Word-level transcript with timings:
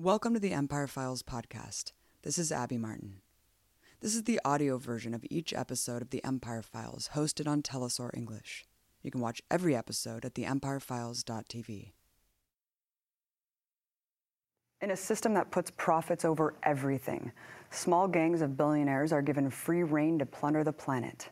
Welcome 0.00 0.32
to 0.34 0.38
the 0.38 0.52
Empire 0.52 0.86
Files 0.86 1.24
podcast. 1.24 1.90
This 2.22 2.38
is 2.38 2.52
Abby 2.52 2.78
Martin. 2.78 3.20
This 3.98 4.14
is 4.14 4.22
the 4.22 4.40
audio 4.44 4.78
version 4.78 5.12
of 5.12 5.26
each 5.28 5.52
episode 5.52 6.02
of 6.02 6.10
the 6.10 6.22
Empire 6.22 6.62
Files 6.62 7.10
hosted 7.14 7.48
on 7.48 7.62
Telesur 7.62 8.16
English. 8.16 8.64
You 9.02 9.10
can 9.10 9.20
watch 9.20 9.42
every 9.50 9.74
episode 9.74 10.24
at 10.24 10.34
theempirefiles.tv. 10.34 11.90
In 14.82 14.90
a 14.92 14.96
system 14.96 15.34
that 15.34 15.50
puts 15.50 15.72
profits 15.72 16.24
over 16.24 16.54
everything, 16.62 17.32
small 17.70 18.06
gangs 18.06 18.40
of 18.40 18.56
billionaires 18.56 19.12
are 19.12 19.20
given 19.20 19.50
free 19.50 19.82
rein 19.82 20.16
to 20.20 20.26
plunder 20.26 20.62
the 20.62 20.72
planet. 20.72 21.28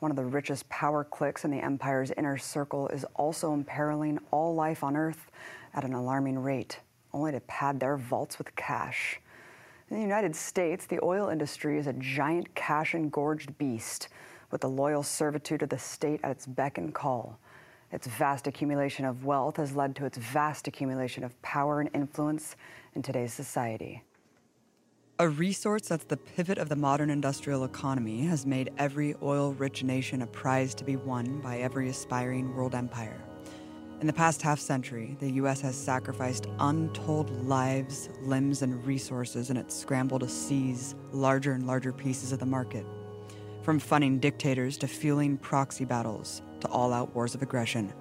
One 0.00 0.10
of 0.10 0.16
the 0.16 0.24
richest 0.24 0.68
power 0.68 1.04
cliques 1.04 1.44
in 1.44 1.52
the 1.52 1.62
Empire's 1.62 2.10
inner 2.16 2.36
circle 2.36 2.88
is 2.88 3.04
also 3.14 3.54
imperiling 3.54 4.18
all 4.32 4.56
life 4.56 4.82
on 4.82 4.96
Earth 4.96 5.30
at 5.72 5.84
an 5.84 5.94
alarming 5.94 6.40
rate 6.40 6.80
only 7.14 7.32
to 7.32 7.40
pad 7.40 7.80
their 7.80 7.96
vaults 7.96 8.38
with 8.38 8.54
cash. 8.56 9.20
In 9.90 9.96
the 9.96 10.02
United 10.02 10.34
States, 10.34 10.86
the 10.86 11.00
oil 11.02 11.28
industry 11.28 11.78
is 11.78 11.86
a 11.86 11.92
giant 11.94 12.54
cash 12.54 12.94
engorged 12.94 13.56
beast 13.58 14.08
with 14.50 14.62
the 14.62 14.68
loyal 14.68 15.02
servitude 15.02 15.62
of 15.62 15.68
the 15.68 15.78
state 15.78 16.20
at 16.22 16.30
its 16.30 16.46
beck 16.46 16.78
and 16.78 16.94
call. 16.94 17.38
Its 17.90 18.06
vast 18.06 18.46
accumulation 18.46 19.04
of 19.04 19.24
wealth 19.24 19.58
has 19.58 19.76
led 19.76 19.94
to 19.96 20.06
its 20.06 20.16
vast 20.16 20.66
accumulation 20.66 21.24
of 21.24 21.40
power 21.42 21.80
and 21.80 21.90
influence 21.94 22.56
in 22.94 23.02
today's 23.02 23.34
society. 23.34 24.02
A 25.18 25.28
resource 25.28 25.82
that's 25.82 26.04
the 26.04 26.16
pivot 26.16 26.58
of 26.58 26.68
the 26.68 26.76
modern 26.76 27.10
industrial 27.10 27.64
economy 27.64 28.22
has 28.22 28.46
made 28.46 28.72
every 28.78 29.14
oil 29.22 29.52
rich 29.52 29.84
nation 29.84 30.22
a 30.22 30.26
prize 30.26 30.74
to 30.76 30.84
be 30.84 30.96
won 30.96 31.40
by 31.40 31.58
every 31.58 31.90
aspiring 31.90 32.54
world 32.54 32.74
empire. 32.74 33.22
In 34.02 34.08
the 34.08 34.12
past 34.12 34.42
half 34.42 34.58
century, 34.58 35.16
the 35.20 35.30
U.S. 35.34 35.60
has 35.60 35.76
sacrificed 35.76 36.48
untold 36.58 37.30
lives, 37.46 38.08
limbs, 38.22 38.62
and 38.62 38.84
resources 38.84 39.48
in 39.48 39.56
its 39.56 39.78
scramble 39.78 40.18
to 40.18 40.28
seize 40.28 40.96
larger 41.12 41.52
and 41.52 41.68
larger 41.68 41.92
pieces 41.92 42.32
of 42.32 42.40
the 42.40 42.46
market. 42.46 42.84
From 43.62 43.78
funding 43.78 44.18
dictators 44.18 44.76
to 44.78 44.88
fueling 44.88 45.38
proxy 45.38 45.84
battles 45.84 46.42
to 46.62 46.66
all 46.66 46.92
out 46.92 47.14
wars 47.14 47.36
of 47.36 47.42
aggression. 47.42 47.92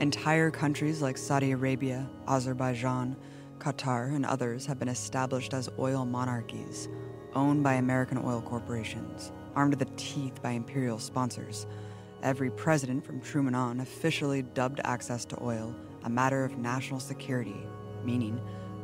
Entire 0.00 0.50
countries 0.50 1.02
like 1.02 1.18
Saudi 1.18 1.50
Arabia, 1.50 2.08
Azerbaijan, 2.26 3.14
Qatar, 3.58 4.16
and 4.16 4.24
others 4.24 4.64
have 4.64 4.78
been 4.78 4.88
established 4.88 5.52
as 5.52 5.68
oil 5.78 6.06
monarchies, 6.06 6.88
owned 7.34 7.62
by 7.62 7.74
American 7.74 8.16
oil 8.16 8.40
corporations, 8.40 9.30
armed 9.54 9.78
to 9.78 9.84
the 9.84 9.92
teeth 9.96 10.40
by 10.40 10.52
imperial 10.52 10.98
sponsors 10.98 11.66
Every 12.24 12.50
president 12.50 13.04
from 13.04 13.20
Truman 13.20 13.54
on 13.54 13.80
officially 13.80 14.40
dubbed 14.40 14.80
access 14.82 15.26
to 15.26 15.42
oil 15.42 15.76
a 16.04 16.08
matter 16.08 16.42
of 16.42 16.56
national 16.56 16.98
security, 16.98 17.66
meaning 18.02 18.40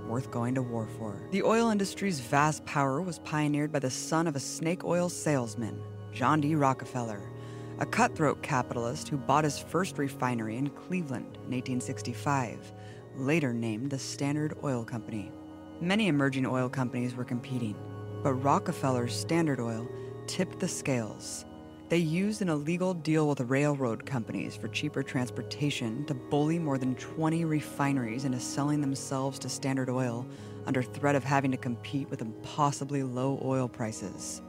worth 0.06 0.30
going 0.30 0.54
to 0.56 0.62
war 0.62 0.86
for. 0.98 1.22
The 1.30 1.42
oil 1.42 1.70
industry's 1.70 2.20
vast 2.20 2.62
power 2.66 3.00
was 3.00 3.18
pioneered 3.20 3.72
by 3.72 3.78
the 3.78 3.88
son 3.88 4.26
of 4.26 4.36
a 4.36 4.40
snake 4.40 4.84
oil 4.84 5.08
salesman, 5.08 5.80
John 6.12 6.42
D. 6.42 6.54
Rockefeller, 6.54 7.30
a 7.78 7.86
cutthroat 7.86 8.42
capitalist 8.42 9.08
who 9.08 9.16
bought 9.16 9.44
his 9.44 9.58
first 9.58 9.96
refinery 9.96 10.58
in 10.58 10.68
Cleveland 10.68 11.36
in 11.36 11.52
1865, 11.52 12.74
later 13.16 13.54
named 13.54 13.88
the 13.88 13.98
Standard 13.98 14.54
Oil 14.62 14.84
Company. 14.84 15.32
Many 15.80 16.08
emerging 16.08 16.44
oil 16.44 16.68
companies 16.68 17.14
were 17.14 17.24
competing, 17.24 17.74
but 18.22 18.34
Rockefeller's 18.34 19.18
Standard 19.18 19.60
Oil 19.60 19.88
tipped 20.26 20.60
the 20.60 20.68
scales 20.68 21.46
they 21.90 21.98
used 21.98 22.40
an 22.40 22.48
illegal 22.48 22.94
deal 22.94 23.26
with 23.26 23.40
railroad 23.40 24.06
companies 24.06 24.54
for 24.54 24.68
cheaper 24.68 25.02
transportation 25.02 26.04
to 26.04 26.14
bully 26.14 26.56
more 26.56 26.78
than 26.78 26.94
20 26.94 27.44
refineries 27.44 28.24
into 28.24 28.38
selling 28.38 28.80
themselves 28.80 29.40
to 29.40 29.48
Standard 29.48 29.90
Oil 29.90 30.24
under 30.66 30.84
threat 30.84 31.16
of 31.16 31.24
having 31.24 31.50
to 31.50 31.56
compete 31.56 32.08
with 32.08 32.22
impossibly 32.22 33.02
low 33.02 33.40
oil 33.42 33.68
prices. 33.68 34.40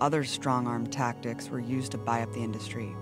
Other 0.00 0.24
strong 0.24 0.66
arm 0.66 0.86
tactics 0.86 1.50
were 1.50 1.60
used 1.60 1.92
to 1.92 1.98
buy 1.98 2.22
up 2.22 2.32
the 2.32 2.42
industry. 2.42 2.96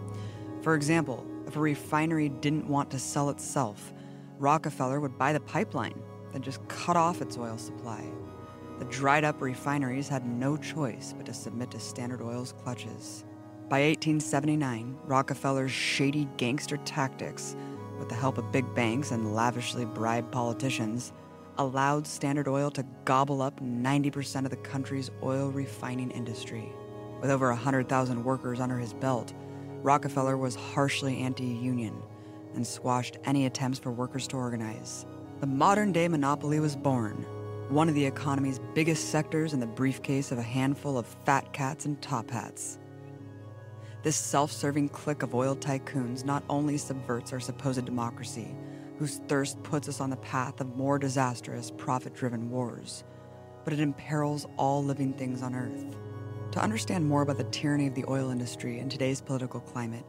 For 0.62 0.75
example, 0.75 1.25
if 1.46 1.54
a 1.54 1.60
refinery 1.60 2.28
didn't 2.28 2.66
want 2.66 2.91
to 2.91 2.98
sell 2.98 3.30
itself, 3.30 3.92
Rockefeller 4.41 4.98
would 4.98 5.16
buy 5.16 5.32
the 5.32 5.38
pipeline, 5.38 6.02
then 6.32 6.42
just 6.42 6.66
cut 6.66 6.96
off 6.96 7.22
its 7.22 7.38
oil 7.38 7.56
supply. 7.56 8.04
The 8.80 8.84
dried 8.86 9.22
up 9.22 9.41
refineries 9.41 10.08
had 10.08 10.26
no 10.26 10.56
choice 10.56 11.14
but 11.16 11.26
to 11.26 11.32
submit 11.32 11.70
to 11.70 11.78
Standard 11.78 12.20
Oil's 12.20 12.52
clutches. 12.52 13.25
By 13.69 13.81
1879, 13.81 14.97
Rockefeller's 15.06 15.72
shady 15.72 16.28
gangster 16.37 16.77
tactics, 16.84 17.56
with 17.99 18.09
the 18.09 18.15
help 18.15 18.38
of 18.38 18.53
big 18.53 18.72
banks 18.77 19.10
and 19.10 19.34
lavishly 19.34 19.84
bribed 19.84 20.31
politicians, 20.31 21.12
allowed 21.59 22.06
Standard 22.06 22.47
Oil 22.47 22.71
to 22.71 22.87
gobble 23.05 23.43
up 23.43 23.59
90% 23.60 24.44
of 24.44 24.50
the 24.50 24.56
country's 24.59 25.10
oil 25.21 25.50
refining 25.50 26.12
industry. 26.12 26.72
With 27.21 27.28
over 27.28 27.49
100,000 27.49 28.22
workers 28.22 28.60
under 28.60 28.78
his 28.78 28.94
belt, 28.94 29.34
Rockefeller 29.82 30.37
was 30.37 30.55
harshly 30.55 31.19
anti 31.19 31.47
union 31.47 32.00
and 32.55 32.65
squashed 32.65 33.19
any 33.25 33.47
attempts 33.47 33.81
for 33.81 33.91
workers 33.91 34.28
to 34.28 34.37
organize. 34.37 35.06
The 35.41 35.49
modern 35.49 35.91
day 35.91 36.06
monopoly 36.06 36.60
was 36.60 36.76
born, 36.76 37.26
one 37.69 37.88
of 37.88 37.97
the 37.97 38.06
economy's 38.06 38.60
biggest 38.75 39.10
sectors 39.10 39.55
in 39.55 39.59
the 39.59 39.66
briefcase 39.66 40.31
of 40.31 40.38
a 40.38 40.43
handful 40.43 40.97
of 40.97 41.05
fat 41.25 41.53
cats 41.53 41.84
and 41.84 42.00
top 42.00 42.31
hats. 42.31 42.78
This 44.02 44.16
self 44.16 44.52
serving 44.52 44.90
clique 44.90 45.22
of 45.22 45.34
oil 45.34 45.56
tycoons 45.56 46.24
not 46.24 46.44
only 46.48 46.76
subverts 46.76 47.32
our 47.32 47.40
supposed 47.40 47.84
democracy, 47.84 48.54
whose 48.98 49.20
thirst 49.28 49.62
puts 49.62 49.88
us 49.88 50.00
on 50.00 50.10
the 50.10 50.16
path 50.16 50.60
of 50.60 50.76
more 50.76 50.98
disastrous, 50.98 51.72
profit 51.76 52.14
driven 52.14 52.50
wars, 52.50 53.04
but 53.64 53.72
it 53.72 53.80
imperils 53.80 54.46
all 54.56 54.84
living 54.84 55.12
things 55.12 55.42
on 55.42 55.54
Earth. 55.54 55.96
To 56.52 56.62
understand 56.62 57.06
more 57.06 57.22
about 57.22 57.36
the 57.36 57.44
tyranny 57.44 57.88
of 57.88 57.94
the 57.94 58.04
oil 58.08 58.30
industry 58.30 58.78
in 58.78 58.88
today's 58.88 59.20
political 59.20 59.60
climate, 59.60 60.04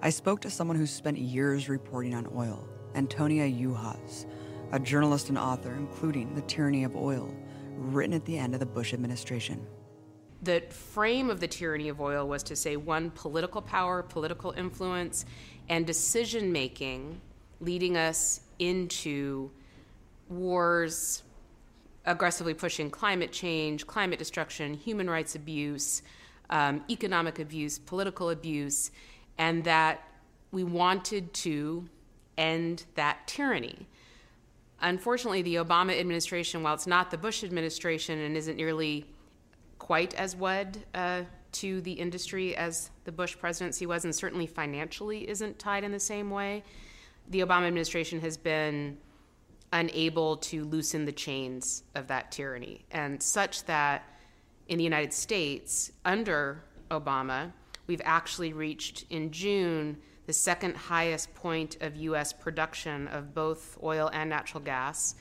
I 0.00 0.10
spoke 0.10 0.40
to 0.40 0.50
someone 0.50 0.76
who 0.76 0.86
spent 0.86 1.18
years 1.18 1.68
reporting 1.68 2.14
on 2.14 2.32
oil, 2.34 2.66
Antonia 2.94 3.44
Juhasz, 3.44 4.26
a 4.72 4.80
journalist 4.80 5.28
and 5.28 5.38
author, 5.38 5.74
including 5.74 6.34
The 6.34 6.42
Tyranny 6.42 6.84
of 6.84 6.96
Oil, 6.96 7.32
written 7.76 8.14
at 8.14 8.24
the 8.24 8.38
end 8.38 8.54
of 8.54 8.60
the 8.60 8.66
Bush 8.66 8.94
administration 8.94 9.66
the 10.42 10.60
frame 10.70 11.30
of 11.30 11.38
the 11.40 11.46
tyranny 11.46 11.88
of 11.88 12.00
oil 12.00 12.26
was 12.26 12.42
to 12.44 12.56
say 12.56 12.76
one 12.76 13.10
political 13.10 13.62
power, 13.62 14.02
political 14.02 14.50
influence, 14.52 15.24
and 15.68 15.86
decision 15.86 16.52
making 16.52 17.20
leading 17.60 17.96
us 17.96 18.40
into 18.58 19.50
wars, 20.28 21.22
aggressively 22.04 22.54
pushing 22.54 22.90
climate 22.90 23.30
change, 23.30 23.86
climate 23.86 24.18
destruction, 24.18 24.74
human 24.74 25.08
rights 25.08 25.34
abuse, 25.36 26.02
um, 26.50 26.84
economic 26.90 27.38
abuse, 27.38 27.78
political 27.78 28.30
abuse, 28.30 28.90
and 29.38 29.64
that 29.64 30.08
we 30.50 30.64
wanted 30.64 31.32
to 31.32 31.88
end 32.36 32.84
that 32.96 33.26
tyranny. 33.26 33.86
Unfortunately, 34.80 35.42
the 35.42 35.54
Obama 35.54 35.98
administration, 35.98 36.62
while 36.64 36.74
it's 36.74 36.88
not 36.88 37.12
the 37.12 37.18
Bush 37.18 37.44
administration 37.44 38.18
and 38.18 38.36
isn't 38.36 38.56
nearly 38.56 39.06
quite 39.82 40.14
as 40.14 40.36
wed 40.36 40.84
uh, 40.94 41.22
to 41.50 41.80
the 41.80 41.90
industry 41.90 42.54
as 42.54 42.92
the 43.02 43.10
Bush 43.10 43.36
presidency 43.36 43.84
was, 43.84 44.04
and 44.04 44.14
certainly 44.14 44.46
financially 44.46 45.28
isn't 45.28 45.58
tied 45.58 45.82
in 45.82 45.90
the 45.90 45.98
same 45.98 46.30
way. 46.30 46.62
The 47.30 47.40
Obama 47.40 47.66
administration 47.66 48.20
has 48.20 48.36
been 48.36 48.96
unable 49.72 50.36
to 50.36 50.64
loosen 50.64 51.04
the 51.04 51.10
chains 51.10 51.82
of 51.96 52.06
that 52.06 52.30
tyranny, 52.30 52.84
and 52.92 53.20
such 53.20 53.64
that 53.64 54.08
in 54.68 54.78
the 54.78 54.84
United 54.84 55.12
States, 55.12 55.90
under 56.04 56.62
Obama, 56.92 57.50
we've 57.88 58.02
actually 58.04 58.52
reached 58.52 59.04
in 59.10 59.32
June 59.32 59.96
the 60.26 60.32
second 60.32 60.76
highest 60.76 61.34
point 61.34 61.76
of 61.80 61.96
U.S. 61.96 62.32
production 62.32 63.08
of 63.08 63.34
both 63.34 63.76
oil 63.82 64.08
and 64.12 64.30
natural 64.30 64.62
gas 64.62 65.16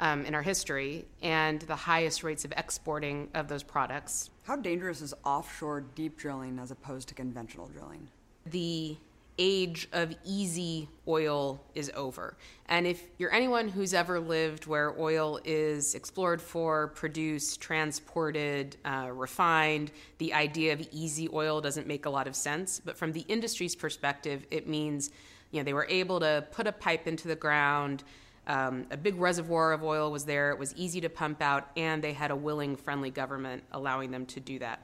um, 0.00 0.24
in 0.24 0.34
our 0.34 0.42
history 0.42 1.06
and 1.22 1.60
the 1.62 1.76
highest 1.76 2.22
rates 2.22 2.44
of 2.44 2.52
exporting 2.56 3.28
of 3.34 3.48
those 3.48 3.62
products. 3.62 4.30
How 4.44 4.56
dangerous 4.56 5.00
is 5.00 5.14
offshore 5.24 5.80
deep 5.94 6.16
drilling 6.16 6.58
as 6.58 6.70
opposed 6.70 7.08
to 7.08 7.14
conventional 7.14 7.68
drilling? 7.68 8.08
The 8.46 8.96
age 9.38 9.88
of 9.92 10.14
easy 10.24 10.88
oil 11.06 11.60
is 11.74 11.90
over. 11.94 12.36
And 12.66 12.86
if 12.86 13.02
you're 13.18 13.32
anyone 13.32 13.68
who's 13.68 13.92
ever 13.92 14.18
lived 14.18 14.66
where 14.66 14.98
oil 14.98 15.40
is 15.44 15.94
explored 15.94 16.40
for, 16.40 16.88
produced, 16.88 17.60
transported, 17.60 18.76
uh, 18.84 19.10
refined, 19.12 19.92
the 20.18 20.32
idea 20.32 20.72
of 20.72 20.86
easy 20.90 21.28
oil 21.32 21.60
doesn't 21.60 21.86
make 21.86 22.06
a 22.06 22.10
lot 22.10 22.26
of 22.26 22.34
sense. 22.34 22.80
But 22.82 22.96
from 22.96 23.12
the 23.12 23.24
industry's 23.28 23.76
perspective, 23.76 24.46
it 24.50 24.66
means 24.66 25.10
you 25.50 25.60
know 25.60 25.64
they 25.64 25.74
were 25.74 25.86
able 25.88 26.20
to 26.20 26.44
put 26.52 26.66
a 26.66 26.72
pipe 26.72 27.06
into 27.06 27.28
the 27.28 27.36
ground 27.36 28.04
um, 28.46 28.86
a 28.90 28.96
big 28.96 29.16
reservoir 29.16 29.72
of 29.72 29.82
oil 29.82 30.10
was 30.10 30.24
there. 30.24 30.50
It 30.50 30.58
was 30.58 30.74
easy 30.76 31.00
to 31.00 31.08
pump 31.08 31.42
out, 31.42 31.70
and 31.76 32.02
they 32.02 32.12
had 32.12 32.30
a 32.30 32.36
willing, 32.36 32.76
friendly 32.76 33.10
government 33.10 33.62
allowing 33.72 34.10
them 34.10 34.26
to 34.26 34.40
do 34.40 34.58
that. 34.60 34.78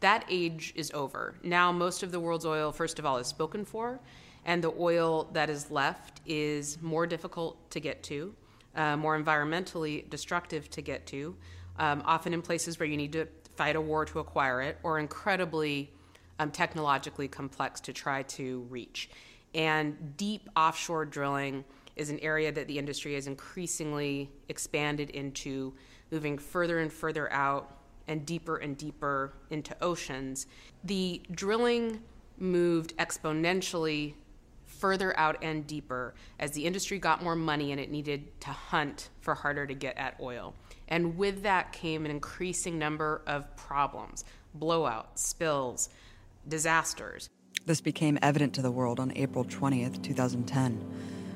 That 0.00 0.24
age 0.28 0.72
is 0.76 0.90
over. 0.92 1.34
Now, 1.42 1.72
most 1.72 2.02
of 2.02 2.10
the 2.10 2.20
world's 2.20 2.44
oil, 2.44 2.72
first 2.72 2.98
of 2.98 3.06
all, 3.06 3.18
is 3.18 3.26
spoken 3.26 3.64
for, 3.64 4.00
and 4.44 4.62
the 4.62 4.74
oil 4.78 5.30
that 5.32 5.48
is 5.48 5.70
left 5.70 6.20
is 6.26 6.78
more 6.82 7.06
difficult 7.06 7.70
to 7.70 7.80
get 7.80 8.02
to. 8.04 8.34
uh, 8.76 8.96
more 8.96 9.18
environmentally 9.18 10.08
destructive 10.10 10.68
to 10.70 10.82
get 10.82 11.06
to, 11.06 11.34
um, 11.78 12.02
often 12.04 12.32
in 12.32 12.42
places 12.42 12.78
where 12.78 12.88
you 12.88 12.96
need 12.96 13.12
to 13.12 13.26
fight 13.56 13.76
a 13.76 13.80
war 13.80 14.04
to 14.04 14.18
acquire 14.18 14.60
it, 14.62 14.78
or 14.82 14.98
incredibly 14.98 15.90
um, 16.38 16.50
technologically 16.50 17.28
complex 17.28 17.80
to 17.80 17.92
try 17.92 18.22
to 18.22 18.60
reach. 18.68 19.08
And 19.54 20.16
deep 20.16 20.48
offshore 20.56 21.04
drilling 21.04 21.64
is 21.96 22.10
an 22.10 22.18
area 22.20 22.50
that 22.52 22.66
the 22.66 22.78
industry 22.78 23.14
has 23.14 23.26
increasingly 23.26 24.30
expanded 24.48 25.10
into, 25.10 25.72
moving 26.10 26.38
further 26.38 26.80
and 26.80 26.92
further 26.92 27.32
out 27.32 27.78
and 28.08 28.26
deeper 28.26 28.56
and 28.56 28.76
deeper 28.76 29.32
into 29.50 29.74
oceans. 29.80 30.46
The 30.84 31.22
drilling 31.30 32.02
moved 32.38 32.96
exponentially 32.98 34.14
further 34.66 35.18
out 35.18 35.42
and 35.42 35.66
deeper 35.66 36.14
as 36.38 36.50
the 36.50 36.64
industry 36.66 36.98
got 36.98 37.22
more 37.22 37.36
money 37.36 37.72
and 37.72 37.80
it 37.80 37.90
needed 37.90 38.38
to 38.40 38.50
hunt 38.50 39.10
for 39.20 39.34
harder 39.34 39.66
to 39.66 39.74
get 39.74 39.96
at 39.96 40.16
oil. 40.20 40.54
And 40.88 41.16
with 41.16 41.42
that 41.42 41.72
came 41.72 42.04
an 42.04 42.10
increasing 42.10 42.78
number 42.78 43.22
of 43.26 43.54
problems 43.56 44.24
blowouts, 44.58 45.18
spills, 45.18 45.88
disasters. 46.46 47.28
This 47.66 47.80
became 47.80 48.18
evident 48.22 48.54
to 48.54 48.62
the 48.62 48.70
world 48.70 49.00
on 49.00 49.10
April 49.16 49.44
20th, 49.44 50.02
2010, 50.02 50.78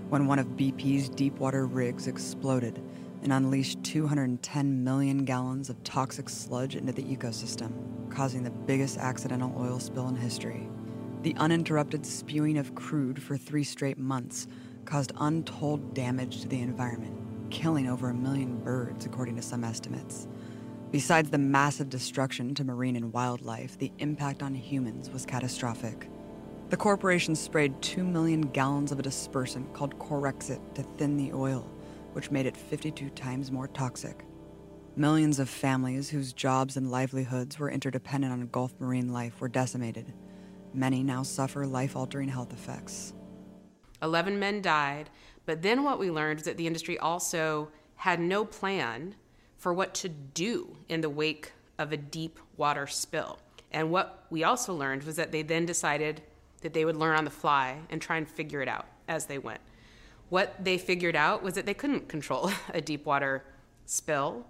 when 0.09 0.27
one 0.27 0.39
of 0.39 0.47
BP's 0.49 1.09
deepwater 1.09 1.67
rigs 1.67 2.07
exploded 2.07 2.83
and 3.23 3.33
unleashed 3.33 3.83
210 3.85 4.85
million 4.85 5.25
gallons 5.25 5.69
of 5.69 5.83
toxic 5.85 6.29
sludge 6.29 6.77
into 6.77 6.93
the 6.93 7.03
ecosystem, 7.03 7.73
causing 8.11 8.43
the 8.43 8.51
biggest 8.51 8.97
accidental 8.97 9.55
oil 9.59 9.79
spill 9.79 10.09
in 10.09 10.17
history. 10.17 10.69
The 11.23 11.35
uninterrupted 11.37 12.07
spewing 12.07 12.59
of 12.59 12.75
crude 12.75 13.23
for 13.23 13.37
three 13.37 13.65
straight 13.65 13.99
months 13.99 14.47
caused 14.85 15.13
untold 15.19 15.95
damage 15.95 16.41
to 16.41 16.49
the 16.49 16.61
environment, 16.61 17.51
killing 17.51 17.89
over 17.89 18.09
a 18.09 18.15
million 18.15 18.59
birds, 18.61 19.05
according 19.05 19.37
to 19.37 19.43
some 19.43 19.65
estimates. 19.65 20.27
Besides 20.91 21.29
the 21.29 21.39
massive 21.39 21.91
destruction 21.91 22.55
to 22.55 22.65
marine 22.65 22.97
and 22.97 23.13
wildlife, 23.13 23.77
the 23.77 23.93
impact 23.99 24.43
on 24.43 24.55
humans 24.55 25.11
was 25.11 25.27
catastrophic. 25.27 26.09
The 26.71 26.77
corporation 26.77 27.35
sprayed 27.35 27.81
2 27.81 28.05
million 28.05 28.43
gallons 28.43 28.93
of 28.93 28.99
a 28.99 29.03
dispersant 29.03 29.73
called 29.73 29.99
Corexit 29.99 30.61
to 30.75 30.83
thin 30.83 31.17
the 31.17 31.33
oil, 31.33 31.67
which 32.13 32.31
made 32.31 32.45
it 32.45 32.59
52 32.59 33.09
times 33.11 33.51
more 33.51 33.69
toxic. 33.69 34.27
Millions 34.95 35.39
of 35.39 35.49
families 35.49 36.11
whose 36.11 36.35
jobs 36.35 36.77
and 36.77 36.91
livelihoods 36.91 37.59
were 37.59 37.71
interdependent 37.71 38.35
on 38.35 38.49
Gulf 38.49 38.75
marine 38.81 39.11
life 39.11 39.41
were 39.41 39.49
decimated. 39.49 40.13
Many 40.75 41.03
now 41.03 41.23
suffer 41.23 41.67
life 41.67 41.97
altering 41.97 42.29
health 42.29 42.53
effects. 42.53 43.15
11 44.03 44.39
men 44.39 44.61
died, 44.61 45.09
but 45.47 45.63
then 45.63 45.85
what 45.85 45.99
we 45.99 46.11
learned 46.11 46.41
is 46.41 46.45
that 46.45 46.59
the 46.59 46.67
industry 46.67 46.99
also 46.99 47.71
had 47.95 48.21
no 48.21 48.45
plan 48.45 49.15
for 49.57 49.73
what 49.73 49.95
to 49.95 50.11
do 50.11 50.77
in 50.91 51.01
the 51.01 51.09
wake 51.09 51.53
of 51.79 51.93
a 51.93 51.97
deep 51.97 52.39
water 52.59 52.87
spill. 52.87 53.39
And 53.73 53.91
what 53.91 54.27
we 54.29 54.45
also 54.45 54.75
learned 54.75 55.05
was 55.05 55.17
that 55.17 55.33
they 55.33 55.43
then 55.43 55.65
decided 55.65 56.21
that 56.63 56.75
they 56.75 56.85
would 56.85 56.97
learn 56.97 57.17
on 57.17 57.25
the 57.25 57.31
fly 57.31 57.79
and 57.91 58.01
try 58.01 58.17
and 58.17 58.29
figure 58.29 58.61
it 58.61 58.69
out 58.69 58.87
as 59.07 59.27
they 59.27 59.39
went. 59.39 59.61
What 60.29 60.63
they 60.63 60.77
figured 60.79 61.17
out 61.17 61.43
was 61.43 61.55
that 61.55 61.67
they 61.67 61.75
couldn't 61.75 62.09
control 62.09 62.51
a 62.75 62.81
deep 62.81 63.07
water 63.07 63.45
spill, 63.87 64.47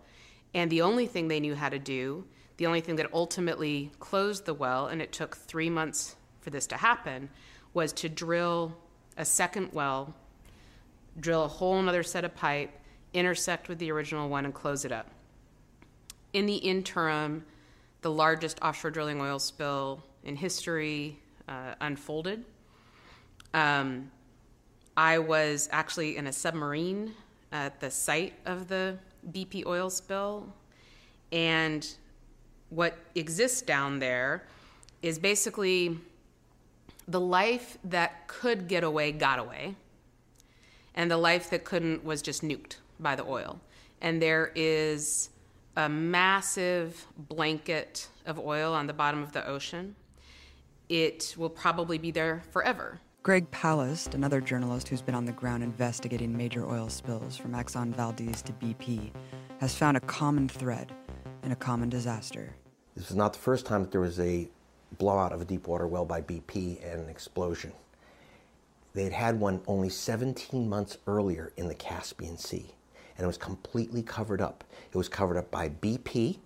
and 0.54 0.70
the 0.70 0.82
only 0.82 1.06
thing 1.06 1.28
they 1.28 1.40
knew 1.40 1.54
how 1.54 1.68
to 1.68 1.78
do, 1.78 2.24
the 2.56 2.66
only 2.66 2.80
thing 2.80 2.96
that 2.96 3.12
ultimately 3.12 3.92
closed 4.00 4.46
the 4.46 4.54
well, 4.54 4.86
and 4.86 5.00
it 5.00 5.12
took 5.12 5.36
three 5.36 5.70
months 5.70 6.16
for 6.40 6.50
this 6.50 6.66
to 6.68 6.76
happen, 6.76 7.28
was 7.74 7.92
to 7.92 8.08
drill 8.08 8.76
a 9.16 9.24
second 9.24 9.70
well, 9.72 10.14
drill 11.20 11.44
a 11.44 11.48
whole 11.48 11.78
another 11.78 12.02
set 12.02 12.24
of 12.24 12.34
pipe, 12.34 12.70
intersect 13.12 13.68
with 13.68 13.78
the 13.78 13.92
original 13.92 14.28
one, 14.28 14.44
and 14.44 14.54
close 14.54 14.84
it 14.84 14.92
up. 14.92 15.10
In 16.32 16.46
the 16.46 16.56
interim, 16.56 17.44
the 18.00 18.10
largest 18.10 18.58
offshore 18.62 18.90
drilling 18.90 19.20
oil 19.20 19.38
spill 19.38 20.02
in 20.24 20.36
history 20.36 21.18
uh, 21.48 21.74
unfolded. 21.80 22.44
Um, 23.54 24.10
I 24.96 25.18
was 25.18 25.68
actually 25.72 26.16
in 26.16 26.26
a 26.26 26.32
submarine 26.32 27.14
at 27.52 27.80
the 27.80 27.90
site 27.90 28.34
of 28.46 28.68
the 28.68 28.98
BP 29.32 29.66
oil 29.66 29.90
spill, 29.90 30.52
and 31.32 31.86
what 32.70 32.98
exists 33.14 33.62
down 33.62 33.98
there 33.98 34.46
is 35.02 35.18
basically 35.18 35.98
the 37.06 37.20
life 37.20 37.78
that 37.84 38.28
could 38.28 38.68
get 38.68 38.84
away 38.84 39.12
got 39.12 39.38
away, 39.38 39.74
and 40.94 41.10
the 41.10 41.16
life 41.16 41.48
that 41.50 41.64
couldn't 41.64 42.04
was 42.04 42.20
just 42.20 42.42
nuked 42.42 42.76
by 43.00 43.14
the 43.16 43.24
oil. 43.24 43.60
And 44.00 44.20
there 44.20 44.52
is 44.54 45.30
a 45.76 45.88
massive 45.88 47.06
blanket 47.16 48.08
of 48.26 48.38
oil 48.38 48.74
on 48.74 48.86
the 48.86 48.92
bottom 48.92 49.22
of 49.22 49.32
the 49.32 49.46
ocean. 49.46 49.94
It 50.88 51.34
will 51.36 51.50
probably 51.50 51.98
be 51.98 52.10
there 52.10 52.42
forever. 52.50 53.00
Greg 53.22 53.50
Palast, 53.50 54.14
another 54.14 54.40
journalist 54.40 54.88
who's 54.88 55.02
been 55.02 55.14
on 55.14 55.26
the 55.26 55.32
ground 55.32 55.62
investigating 55.62 56.34
major 56.34 56.66
oil 56.66 56.88
spills 56.88 57.36
from 57.36 57.52
Exxon 57.52 57.94
Valdez 57.94 58.40
to 58.42 58.52
BP, 58.54 59.10
has 59.60 59.74
found 59.74 59.96
a 59.96 60.00
common 60.00 60.48
thread 60.48 60.92
in 61.42 61.52
a 61.52 61.56
common 61.56 61.90
disaster. 61.90 62.54
This 62.94 63.10
is 63.10 63.16
not 63.16 63.34
the 63.34 63.38
first 63.38 63.66
time 63.66 63.82
that 63.82 63.92
there 63.92 64.00
was 64.00 64.18
a 64.18 64.48
blowout 64.96 65.32
of 65.32 65.42
a 65.42 65.44
deep 65.44 65.66
water 65.68 65.86
well 65.86 66.06
by 66.06 66.22
BP 66.22 66.82
and 66.82 67.02
an 67.02 67.08
explosion. 67.10 67.72
They 68.94 69.04
had 69.04 69.12
had 69.12 69.38
one 69.38 69.60
only 69.66 69.90
17 69.90 70.68
months 70.68 70.96
earlier 71.06 71.52
in 71.58 71.68
the 71.68 71.74
Caspian 71.74 72.38
Sea 72.38 72.74
and 73.18 73.24
it 73.24 73.26
was 73.26 73.36
completely 73.36 74.02
covered 74.02 74.40
up. 74.40 74.64
It 74.90 74.96
was 74.96 75.08
covered 75.08 75.36
up 75.36 75.50
by 75.50 75.68
BP, 75.68 76.38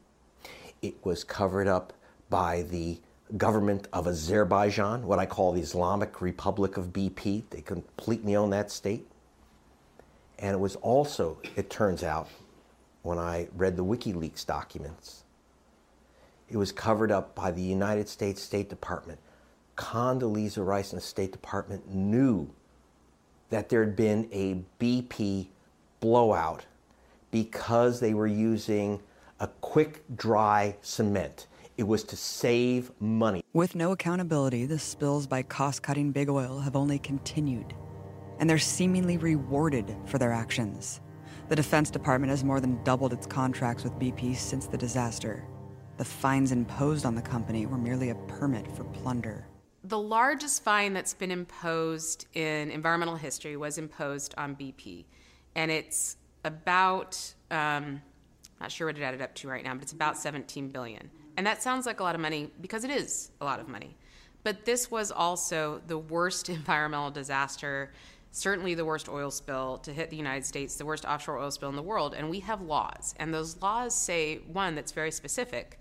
it 0.81 0.95
was 1.05 1.23
covered 1.23 1.69
up 1.69 1.93
by 2.29 2.63
the 2.63 2.99
government 3.37 3.89
of 3.93 4.07
Azerbaijan, 4.07 5.07
what 5.07 5.19
I 5.19 5.27
call 5.27 5.53
the 5.53 5.61
Islamic 5.61 6.21
Republic 6.21 6.77
of 6.77 6.93
BP. 6.93 7.45
They 7.51 7.61
completely 7.61 8.37
own 8.37 8.51
that 8.51 8.71
state. 8.71 9.07
And 10.39 10.55
it 10.55 10.59
was 10.59 10.77
also, 10.77 11.39
it 11.57 11.71
turns 11.71 12.03
out, 12.03 12.29
when 13.03 13.19
I 13.19 13.49
read 13.57 13.77
the 13.77 13.85
WikiLeaks 13.85 14.47
documents, 14.47 15.25
it 16.49 16.57
was 16.57 16.73
covered 16.73 17.11
up 17.11 17.35
by 17.35 17.51
the 17.51 17.63
United 17.63 18.09
States 18.09 18.43
State 18.43 18.69
Department. 18.69 19.19
Condoleezza 19.77 20.65
Rice 20.65 20.93
and 20.93 21.01
the 21.01 21.05
State 21.05 21.33
Department 21.33 21.93
knew 21.93 22.51
that 23.51 23.69
there 23.69 23.85
had 23.85 23.97
been 23.97 24.29
a 24.33 24.63
BP 24.79 25.49
blowout 26.01 26.67
because 27.31 28.01
they 28.01 28.13
were 28.13 28.27
using 28.27 29.01
a 29.41 29.47
quick 29.61 30.03
dry 30.15 30.77
cement. 30.83 31.47
It 31.83 31.89
was 31.89 32.05
to 32.05 32.17
save 32.17 32.93
money. 33.01 33.43
With 33.53 33.75
no 33.75 33.91
accountability, 33.91 34.67
the 34.67 34.79
spills 34.79 35.27
by 35.27 35.43
cost 35.43 35.83
cutting 35.83 36.13
big 36.13 36.29
oil 36.29 36.61
have 36.61 36.77
only 36.77 36.97
continued, 37.01 37.75
and 38.39 38.49
they're 38.49 38.57
seemingly 38.57 39.17
rewarded 39.17 39.93
for 40.07 40.19
their 40.19 40.31
actions. 40.31 41.01
The 41.49 41.57
Defense 41.57 41.91
Department 41.91 42.31
has 42.31 42.45
more 42.45 42.61
than 42.61 42.81
doubled 42.85 43.13
its 43.13 43.27
contracts 43.27 43.83
with 43.83 43.95
BP 43.95 44.37
since 44.37 44.69
the 44.69 44.79
disaster. 44.79 45.45
The 45.97 46.05
fines 46.05 46.53
imposed 46.53 47.05
on 47.05 47.17
the 47.17 47.21
company 47.21 47.67
were 47.67 47.79
merely 47.79 48.11
a 48.11 48.15
permit 48.29 48.71
for 48.77 48.85
plunder. 48.85 49.49
The 49.83 49.99
largest 49.99 50.63
fine 50.63 50.93
that's 50.93 51.15
been 51.15 51.33
imposed 51.33 52.27
in 52.35 52.71
environmental 52.71 53.17
history 53.17 53.57
was 53.57 53.77
imposed 53.77 54.37
on 54.39 54.55
BP 54.55 55.07
and 55.57 55.69
it's 55.69 56.17
about 56.45 57.35
um, 57.51 58.01
not 58.61 58.71
sure 58.71 58.87
what 58.87 58.97
it 58.97 59.03
added 59.03 59.21
up 59.21 59.35
to 59.35 59.49
right 59.49 59.65
now, 59.65 59.75
but 59.75 59.83
it's 59.83 59.93
about 59.93 60.17
17 60.17 60.69
billion. 60.69 61.11
And 61.43 61.47
that 61.49 61.61
sounds 61.61 61.87
like 61.87 61.99
a 61.99 62.05
lot 62.05 62.15
of 62.15 62.21
money 62.21 62.53
because 62.61 62.85
it 62.85 62.91
is 62.93 63.33
a 63.41 63.45
lot 63.45 63.59
of 63.59 63.67
money. 63.67 63.97
But 64.45 64.65
this 64.65 64.93
was 64.93 65.11
also 65.11 65.83
the 65.89 65.99
worst 65.99 66.49
environmental 66.59 67.11
disaster, 67.11 67.93
certainly 68.31 68.75
the 68.77 68.85
worst 68.85 69.09
oil 69.09 69.29
spill 69.33 69.79
to 69.79 69.93
hit 69.93 70.09
the 70.09 70.17
United 70.17 70.47
States, 70.47 70.77
the 70.77 70.87
worst 70.87 71.05
offshore 71.05 71.41
oil 71.41 71.51
spill 71.51 71.69
in 71.69 71.75
the 71.75 71.83
world. 71.83 72.15
And 72.15 72.31
we 72.31 72.39
have 72.39 72.61
laws. 72.61 73.17
And 73.19 73.35
those 73.35 73.61
laws 73.61 73.93
say 73.93 74.37
one 74.53 74.77
that's 74.77 74.93
very 74.93 75.11
specific. 75.11 75.81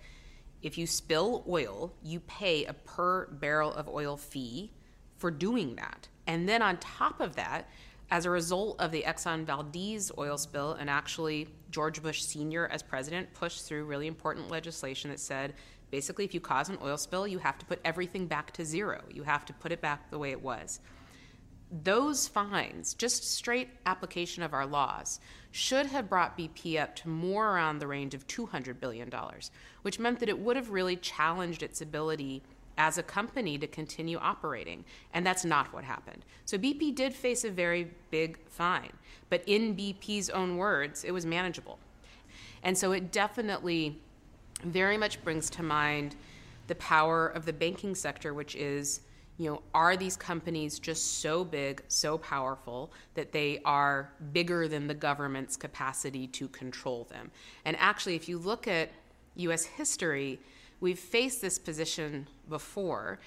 If 0.63 0.79
you 0.79 0.87
spill 0.87 1.45
oil, 1.47 1.93
you 2.01 2.21
pay 2.21 2.65
a 2.65 2.73
per 2.73 3.27
barrel 3.27 3.71
of 3.71 3.87
oil 3.87 4.17
fee 4.17 4.71
for 5.17 5.29
doing 5.29 5.75
that. 5.75 6.07
And 6.25 6.49
then 6.49 6.63
on 6.63 6.77
top 6.77 7.21
of 7.21 7.35
that, 7.35 7.69
as 8.11 8.25
a 8.25 8.29
result 8.29 8.79
of 8.79 8.91
the 8.91 9.03
Exxon 9.03 9.45
Valdez 9.45 10.11
oil 10.17 10.37
spill, 10.37 10.73
and 10.73 10.89
actually 10.89 11.47
George 11.71 12.03
Bush 12.03 12.21
Sr., 12.21 12.67
as 12.67 12.83
president, 12.83 13.33
pushed 13.33 13.65
through 13.65 13.85
really 13.85 14.05
important 14.05 14.49
legislation 14.49 15.09
that 15.09 15.19
said 15.19 15.53
basically, 15.91 16.25
if 16.25 16.33
you 16.33 16.41
cause 16.41 16.69
an 16.69 16.77
oil 16.83 16.97
spill, 16.97 17.25
you 17.25 17.39
have 17.39 17.57
to 17.57 17.65
put 17.65 17.79
everything 17.85 18.27
back 18.27 18.51
to 18.51 18.65
zero. 18.65 19.01
You 19.09 19.23
have 19.23 19.45
to 19.45 19.53
put 19.53 19.71
it 19.71 19.81
back 19.81 20.09
the 20.09 20.19
way 20.19 20.31
it 20.31 20.41
was. 20.41 20.81
Those 21.71 22.27
fines, 22.27 22.93
just 22.93 23.31
straight 23.31 23.69
application 23.85 24.43
of 24.43 24.53
our 24.53 24.65
laws, 24.65 25.21
should 25.51 25.85
have 25.85 26.09
brought 26.09 26.37
BP 26.37 26.81
up 26.81 26.95
to 26.97 27.09
more 27.09 27.53
around 27.53 27.79
the 27.79 27.87
range 27.87 28.13
of 28.13 28.27
$200 28.27 28.77
billion, 28.79 29.09
which 29.83 29.99
meant 29.99 30.19
that 30.19 30.27
it 30.27 30.39
would 30.39 30.57
have 30.57 30.69
really 30.69 30.97
challenged 30.97 31.63
its 31.63 31.81
ability 31.81 32.43
as 32.77 32.97
a 32.97 33.03
company 33.03 33.57
to 33.57 33.67
continue 33.67 34.17
operating. 34.17 34.83
And 35.13 35.25
that's 35.25 35.45
not 35.45 35.73
what 35.73 35.83
happened. 35.83 36.25
So 36.45 36.57
BP 36.57 36.95
did 36.95 37.13
face 37.13 37.43
a 37.43 37.51
very 37.51 37.91
big 38.09 38.37
fine, 38.47 38.93
but 39.29 39.43
in 39.45 39.75
BP's 39.75 40.29
own 40.29 40.57
words, 40.57 41.03
it 41.03 41.11
was 41.11 41.25
manageable. 41.25 41.79
And 42.63 42.77
so 42.77 42.91
it 42.91 43.11
definitely 43.11 43.99
very 44.63 44.97
much 44.97 45.23
brings 45.23 45.49
to 45.51 45.63
mind 45.63 46.15
the 46.67 46.75
power 46.75 47.27
of 47.27 47.45
the 47.45 47.53
banking 47.53 47.95
sector, 47.95 48.33
which 48.33 48.55
is 48.55 49.01
you 49.37 49.49
know, 49.49 49.61
are 49.73 49.97
these 49.97 50.15
companies 50.15 50.77
just 50.77 51.19
so 51.19 51.43
big, 51.43 51.81
so 51.87 52.15
powerful 52.15 52.91
that 53.15 53.31
they 53.31 53.59
are 53.65 54.11
bigger 54.33 54.67
than 54.67 54.85
the 54.85 54.93
government's 54.93 55.57
capacity 55.57 56.27
to 56.27 56.47
control 56.49 57.05
them? 57.05 57.31
And 57.65 57.75
actually, 57.77 58.15
if 58.15 58.29
you 58.29 58.37
look 58.37 58.67
at 58.67 58.91
US 59.37 59.63
history, 59.63 60.39
we've 60.81 60.99
faced 60.99 61.41
this 61.41 61.57
position 61.57 62.27
before. 62.49 63.19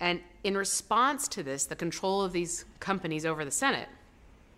And 0.00 0.20
in 0.42 0.56
response 0.56 1.28
to 1.28 1.42
this, 1.42 1.66
the 1.66 1.76
control 1.76 2.22
of 2.22 2.32
these 2.32 2.64
companies 2.80 3.26
over 3.26 3.44
the 3.44 3.50
Senate, 3.50 3.88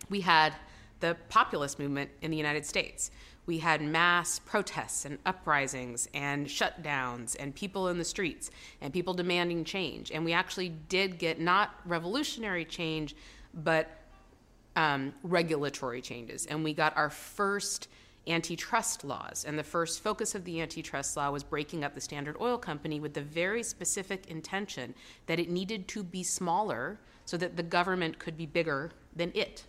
we 0.09 0.21
had 0.21 0.53
the 0.99 1.17
populist 1.29 1.77
movement 1.77 2.09
in 2.21 2.31
the 2.31 2.37
United 2.37 2.65
States, 2.65 3.11
we 3.45 3.59
had 3.59 3.81
mass 3.81 4.39
protests 4.39 5.05
and 5.05 5.17
uprisings 5.25 6.09
and 6.13 6.47
shutdowns 6.47 7.35
and 7.39 7.55
people 7.55 7.87
in 7.87 7.97
the 7.97 8.03
streets 8.03 8.51
and 8.81 8.91
people 8.91 9.13
demanding 9.13 9.63
change. 9.63 10.11
And 10.11 10.25
we 10.25 10.33
actually 10.33 10.69
did 10.69 11.17
get 11.17 11.39
not 11.39 11.73
revolutionary 11.85 12.65
change, 12.65 13.15
but 13.53 13.89
um, 14.75 15.13
regulatory 15.23 16.01
changes. 16.01 16.45
And 16.45 16.61
we 16.61 16.73
got 16.73 16.95
our 16.97 17.09
first 17.09 17.87
antitrust 18.27 19.03
laws. 19.03 19.45
And 19.47 19.57
the 19.57 19.63
first 19.63 20.03
focus 20.03 20.35
of 20.35 20.43
the 20.43 20.61
antitrust 20.61 21.15
law 21.17 21.31
was 21.31 21.43
breaking 21.43 21.83
up 21.83 21.95
the 21.95 22.01
Standard 22.01 22.35
Oil 22.39 22.57
Company 22.57 22.99
with 22.99 23.13
the 23.13 23.21
very 23.21 23.63
specific 23.63 24.27
intention 24.27 24.93
that 25.25 25.39
it 25.39 25.49
needed 25.49 25.87
to 25.89 26.03
be 26.03 26.23
smaller 26.23 26.99
so 27.25 27.37
that 27.37 27.57
the 27.57 27.63
government 27.63 28.19
could 28.19 28.37
be 28.37 28.45
bigger 28.45 28.91
than 29.15 29.31
it. 29.35 29.65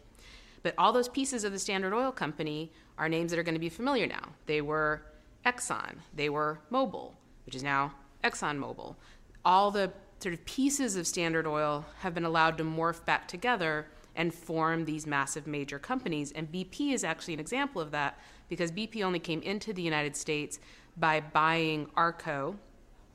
But 0.63 0.75
all 0.77 0.93
those 0.93 1.09
pieces 1.09 1.45
of 1.45 1.53
the 1.53 1.59
Standard 1.59 1.95
Oil 1.95 2.13
Company 2.13 2.73
are 2.99 3.09
names 3.09 3.31
that 3.31 3.39
are 3.39 3.45
going 3.45 3.55
to 3.55 3.61
be 3.61 3.69
familiar 3.69 4.07
now. 4.07 4.31
They 4.47 4.61
were 4.61 5.03
Exxon, 5.47 5.97
they 6.15 6.29
were 6.29 6.61
Mobil, 6.71 7.13
which 7.47 7.55
is 7.55 7.63
now 7.63 7.95
ExxonMobil. 8.25 8.97
All 9.45 9.71
the 9.71 9.93
sort 10.21 10.35
of 10.35 10.45
pieces 10.45 10.97
of 10.97 11.07
Standard 11.07 11.47
Oil 11.47 11.85
have 12.01 12.15
been 12.15 12.25
allowed 12.25 12.59
to 12.59 12.65
morph 12.65 13.05
back 13.05 13.29
together 13.29 13.87
and 14.17 14.35
form 14.35 14.85
these 14.85 15.07
massive 15.07 15.47
major 15.47 15.79
companies. 15.79 16.33
And 16.33 16.51
BP 16.51 16.93
is 16.93 17.05
actually 17.05 17.35
an 17.35 17.41
example 17.41 17.81
of 17.81 17.93
that 17.93 18.19
because 18.49 18.73
BP 18.73 19.03
only 19.03 19.19
came 19.19 19.43
into 19.43 19.73
the 19.73 19.83
United 19.83 20.17
States 20.17 20.59
by 20.97 21.21
buying 21.21 21.89
Arco, 21.97 22.57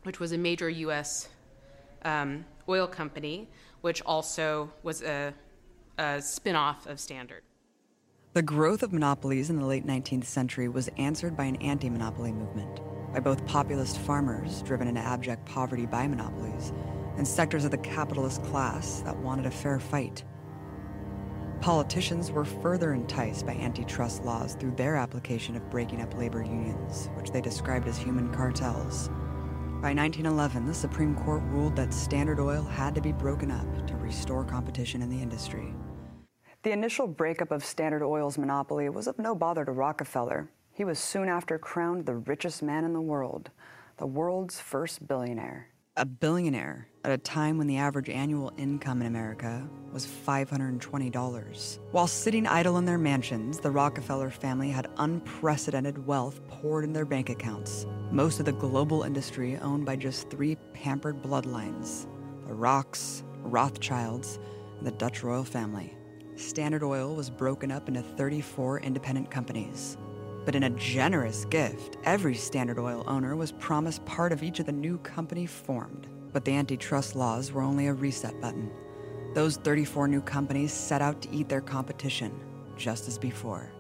which 0.03 0.19
was 0.19 0.31
a 0.31 0.37
major 0.37 0.69
US 0.69 1.29
um, 2.05 2.45
oil 2.67 2.87
company, 2.87 3.49
which 3.81 4.01
also 4.03 4.71
was 4.83 5.01
a, 5.01 5.33
a 5.97 6.21
spin 6.21 6.55
off 6.55 6.87
of 6.87 6.99
Standard. 6.99 7.43
The 8.33 8.41
growth 8.41 8.81
of 8.81 8.91
monopolies 8.91 9.49
in 9.49 9.57
the 9.57 9.65
late 9.65 9.85
19th 9.85 10.25
century 10.25 10.67
was 10.67 10.89
answered 10.97 11.37
by 11.37 11.45
an 11.45 11.55
anti 11.57 11.89
monopoly 11.89 12.31
movement, 12.31 12.79
by 13.13 13.19
both 13.19 13.45
populist 13.45 13.99
farmers 13.99 14.63
driven 14.63 14.87
into 14.87 15.01
abject 15.01 15.45
poverty 15.45 15.85
by 15.85 16.07
monopolies, 16.07 16.73
and 17.17 17.27
sectors 17.27 17.63
of 17.63 17.69
the 17.69 17.77
capitalist 17.77 18.43
class 18.45 19.01
that 19.01 19.15
wanted 19.17 19.45
a 19.45 19.51
fair 19.51 19.79
fight. 19.79 20.23
Politicians 21.63 22.29
were 22.29 22.43
further 22.43 22.93
enticed 22.93 23.45
by 23.45 23.53
antitrust 23.53 24.25
laws 24.25 24.55
through 24.55 24.75
their 24.75 24.97
application 24.97 25.55
of 25.55 25.69
breaking 25.69 26.01
up 26.01 26.13
labor 26.17 26.43
unions, 26.43 27.09
which 27.15 27.31
they 27.31 27.39
described 27.39 27.87
as 27.87 27.97
human 27.97 28.33
cartels. 28.33 29.07
By 29.81 29.93
1911, 29.93 30.65
the 30.65 30.73
Supreme 30.73 31.15
Court 31.15 31.41
ruled 31.43 31.77
that 31.77 31.93
Standard 31.93 32.41
Oil 32.41 32.63
had 32.63 32.93
to 32.95 33.01
be 33.01 33.13
broken 33.13 33.49
up 33.49 33.87
to 33.87 33.95
restore 33.95 34.43
competition 34.43 35.01
in 35.01 35.09
the 35.09 35.21
industry. 35.21 35.73
The 36.63 36.71
initial 36.71 37.07
breakup 37.07 37.49
of 37.49 37.63
Standard 37.63 38.03
Oil's 38.03 38.37
monopoly 38.37 38.89
was 38.89 39.07
of 39.07 39.17
no 39.17 39.33
bother 39.33 39.63
to 39.63 39.71
Rockefeller. 39.71 40.51
He 40.73 40.83
was 40.83 40.99
soon 40.99 41.29
after 41.29 41.57
crowned 41.57 42.05
the 42.05 42.15
richest 42.17 42.61
man 42.61 42.83
in 42.83 42.91
the 42.91 42.99
world, 42.99 43.51
the 43.95 44.05
world's 44.05 44.59
first 44.59 45.07
billionaire. 45.07 45.69
A 45.95 46.05
billionaire 46.05 46.89
at 47.03 47.11
a 47.11 47.17
time 47.17 47.57
when 47.57 47.67
the 47.67 47.77
average 47.77 48.09
annual 48.09 48.53
income 48.57 49.01
in 49.01 49.07
America 49.07 49.67
was 49.91 50.07
$520. 50.07 51.79
While 51.91 52.07
sitting 52.07 52.47
idle 52.47 52.77
in 52.77 52.85
their 52.85 52.97
mansions, 52.97 53.59
the 53.59 53.71
Rockefeller 53.71 54.29
family 54.29 54.69
had 54.69 54.89
unprecedented 54.97 56.05
wealth 56.07 56.45
poured 56.47 56.85
in 56.85 56.93
their 56.93 57.05
bank 57.05 57.29
accounts. 57.29 57.85
Most 58.09 58.39
of 58.39 58.45
the 58.45 58.53
global 58.53 59.03
industry 59.03 59.57
owned 59.57 59.85
by 59.85 59.97
just 59.97 60.29
three 60.29 60.55
pampered 60.73 61.21
bloodlines 61.21 62.07
the 62.47 62.53
Rocks, 62.53 63.23
Rothschilds, 63.41 64.39
and 64.77 64.87
the 64.87 64.91
Dutch 64.91 65.23
royal 65.23 65.43
family. 65.43 65.97
Standard 66.35 66.83
Oil 66.83 67.15
was 67.15 67.29
broken 67.29 67.71
up 67.71 67.87
into 67.87 68.01
34 68.01 68.79
independent 68.79 69.29
companies. 69.29 69.97
But 70.45 70.55
in 70.55 70.63
a 70.63 70.69
generous 70.71 71.45
gift, 71.45 71.97
every 72.03 72.35
Standard 72.35 72.79
Oil 72.79 73.03
owner 73.07 73.35
was 73.35 73.51
promised 73.53 74.03
part 74.05 74.31
of 74.31 74.43
each 74.43 74.59
of 74.59 74.65
the 74.65 74.71
new 74.71 74.97
company 74.99 75.45
formed. 75.45 76.07
But 76.33 76.43
the 76.43 76.55
antitrust 76.55 77.15
laws 77.15 77.51
were 77.51 77.61
only 77.61 77.87
a 77.87 77.93
reset 77.93 78.39
button. 78.41 78.71
Those 79.33 79.57
34 79.57 80.07
new 80.07 80.21
companies 80.21 80.73
set 80.73 81.01
out 81.01 81.21
to 81.21 81.31
eat 81.31 81.47
their 81.47 81.61
competition, 81.61 82.39
just 82.75 83.07
as 83.07 83.17
before. 83.17 83.71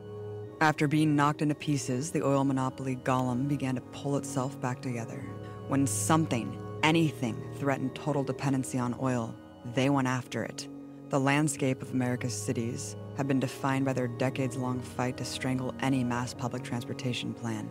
After 0.61 0.87
being 0.87 1.15
knocked 1.15 1.41
into 1.41 1.55
pieces, 1.55 2.11
the 2.11 2.25
oil 2.25 2.43
monopoly 2.43 2.95
golem 2.95 3.47
began 3.47 3.75
to 3.75 3.81
pull 3.81 4.15
itself 4.17 4.59
back 4.61 4.81
together. 4.81 5.25
When 5.67 5.85
something, 5.85 6.57
anything, 6.83 7.43
threatened 7.59 7.95
total 7.95 8.23
dependency 8.23 8.79
on 8.79 8.95
oil, 9.01 9.35
they 9.73 9.89
went 9.89 10.07
after 10.07 10.43
it 10.43 10.67
the 11.13 11.19
landscape 11.19 11.83
of 11.83 11.91
America's 11.91 12.33
cities 12.33 12.95
had 13.17 13.27
been 13.27 13.39
defined 13.39 13.85
by 13.85 13.93
their 13.93 14.07
decades 14.07 14.57
long 14.57 14.79
fight 14.79 15.15
to 15.15 15.23
strangle 15.23 15.71
any 15.79 16.03
mass 16.03 16.33
public 16.33 16.63
transportation 16.63 17.35
plan. 17.35 17.69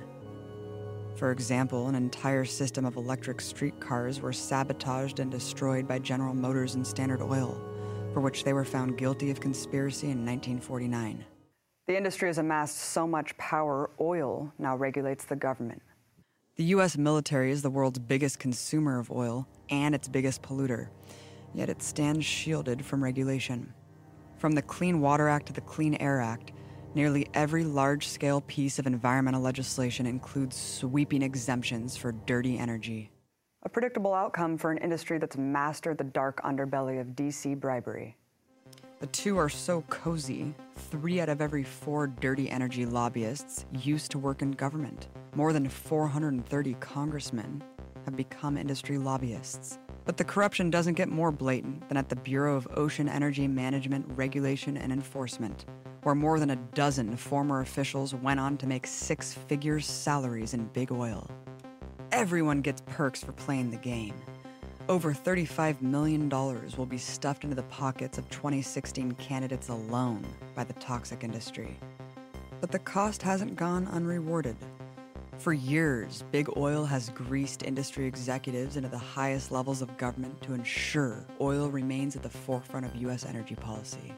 For 1.16 1.30
example, 1.30 1.88
an 1.88 1.94
entire 1.94 2.44
system 2.44 2.84
of 2.84 2.96
electric 2.96 3.40
streetcars 3.40 4.20
were 4.20 4.32
sabotaged 4.32 5.20
and 5.20 5.30
destroyed 5.30 5.86
by 5.86 5.98
General 5.98 6.34
Motors 6.34 6.74
and 6.74 6.86
Standard 6.86 7.22
Oil, 7.22 7.60
for 8.12 8.20
which 8.20 8.44
they 8.44 8.52
were 8.52 8.64
found 8.64 8.98
guilty 8.98 9.30
of 9.30 9.40
conspiracy 9.40 10.06
in 10.06 10.24
1949. 10.24 11.24
The 11.86 11.96
industry 11.96 12.28
has 12.28 12.38
amassed 12.38 12.78
so 12.78 13.06
much 13.06 13.36
power, 13.38 13.90
oil 14.00 14.52
now 14.58 14.76
regulates 14.76 15.24
the 15.24 15.36
government. 15.36 15.82
The 16.56 16.64
U.S. 16.64 16.96
military 16.96 17.50
is 17.50 17.62
the 17.62 17.70
world's 17.70 17.98
biggest 17.98 18.38
consumer 18.38 18.98
of 18.98 19.10
oil 19.10 19.46
and 19.70 19.94
its 19.94 20.08
biggest 20.08 20.42
polluter 20.42 20.88
yet 21.54 21.68
it 21.68 21.82
stands 21.82 22.24
shielded 22.24 22.84
from 22.84 23.02
regulation. 23.02 23.72
From 24.38 24.52
the 24.52 24.62
Clean 24.62 25.00
Water 25.00 25.28
Act 25.28 25.46
to 25.46 25.52
the 25.52 25.60
Clean 25.60 25.94
Air 25.96 26.20
Act, 26.20 26.52
nearly 26.94 27.28
every 27.34 27.64
large 27.64 28.08
scale 28.08 28.40
piece 28.42 28.78
of 28.78 28.86
environmental 28.86 29.40
legislation 29.40 30.06
includes 30.06 30.56
sweeping 30.56 31.22
exemptions 31.22 31.96
for 31.96 32.12
dirty 32.12 32.58
energy. 32.58 33.10
A 33.64 33.68
predictable 33.68 34.12
outcome 34.12 34.58
for 34.58 34.72
an 34.72 34.78
industry 34.78 35.18
that's 35.18 35.36
mastered 35.36 35.98
the 35.98 36.04
dark 36.04 36.42
underbelly 36.42 37.00
of 37.00 37.08
DC 37.08 37.58
bribery. 37.58 38.16
The 38.98 39.06
two 39.08 39.36
are 39.36 39.48
so 39.48 39.82
cozy, 39.82 40.54
three 40.76 41.20
out 41.20 41.28
of 41.28 41.40
every 41.40 41.64
four 41.64 42.06
dirty 42.06 42.48
energy 42.48 42.86
lobbyists 42.86 43.66
used 43.72 44.10
to 44.12 44.18
work 44.18 44.42
in 44.42 44.52
government. 44.52 45.08
More 45.34 45.52
than 45.52 45.68
430 45.68 46.74
congressmen 46.74 47.62
have 48.04 48.16
become 48.16 48.56
industry 48.56 48.98
lobbyists. 48.98 49.78
But 50.04 50.16
the 50.16 50.24
corruption 50.24 50.70
doesn't 50.70 50.94
get 50.94 51.08
more 51.08 51.30
blatant 51.30 51.88
than 51.88 51.96
at 51.96 52.08
the 52.08 52.16
Bureau 52.16 52.56
of 52.56 52.68
Ocean 52.76 53.08
Energy 53.08 53.46
Management, 53.46 54.06
Regulation, 54.16 54.76
and 54.76 54.92
Enforcement, 54.92 55.66
where 56.02 56.14
more 56.14 56.40
than 56.40 56.50
a 56.50 56.56
dozen 56.56 57.16
former 57.16 57.60
officials 57.60 58.14
went 58.14 58.40
on 58.40 58.56
to 58.58 58.66
make 58.66 58.86
six 58.86 59.32
figure 59.32 59.80
salaries 59.80 60.54
in 60.54 60.66
big 60.68 60.90
oil. 60.90 61.30
Everyone 62.10 62.60
gets 62.60 62.82
perks 62.86 63.22
for 63.22 63.32
playing 63.32 63.70
the 63.70 63.76
game. 63.76 64.14
Over 64.88 65.14
$35 65.14 65.80
million 65.80 66.28
will 66.28 66.86
be 66.86 66.98
stuffed 66.98 67.44
into 67.44 67.54
the 67.54 67.62
pockets 67.64 68.18
of 68.18 68.28
2016 68.30 69.12
candidates 69.12 69.68
alone 69.68 70.24
by 70.54 70.64
the 70.64 70.72
toxic 70.74 71.22
industry. 71.22 71.78
But 72.60 72.72
the 72.72 72.80
cost 72.80 73.22
hasn't 73.22 73.56
gone 73.56 73.86
unrewarded. 73.86 74.56
For 75.38 75.52
years, 75.52 76.24
Big 76.30 76.48
Oil 76.56 76.84
has 76.84 77.10
greased 77.10 77.62
industry 77.62 78.06
executives 78.06 78.76
into 78.76 78.88
the 78.88 78.98
highest 78.98 79.50
levels 79.50 79.82
of 79.82 79.96
government 79.96 80.40
to 80.42 80.54
ensure 80.54 81.26
oil 81.40 81.68
remains 81.68 82.14
at 82.14 82.22
the 82.22 82.28
forefront 82.28 82.86
of 82.86 82.94
U.S. 82.96 83.24
energy 83.24 83.54
policy. 83.54 84.12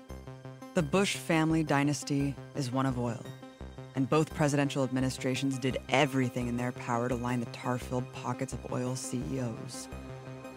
The 0.75 0.83
Bush 0.83 1.14
family 1.14 1.62
dynasty 1.62 2.35
is 2.57 2.73
one 2.73 2.85
of 2.85 2.99
oil, 2.99 3.23
and 3.95 4.11
both 4.11 4.35
presidential 4.35 4.83
administrations 4.83 5.57
did 5.57 5.78
everything 5.88 6.49
in 6.49 6.57
their 6.57 6.73
power 6.73 7.09
to 7.09 7.14
line 7.14 7.38
the 7.38 7.47
tar 7.47 7.78
filled 7.78 8.12
pockets 8.12 8.52
of 8.52 8.73
oil 8.73 8.97
CEOs. 8.97 9.87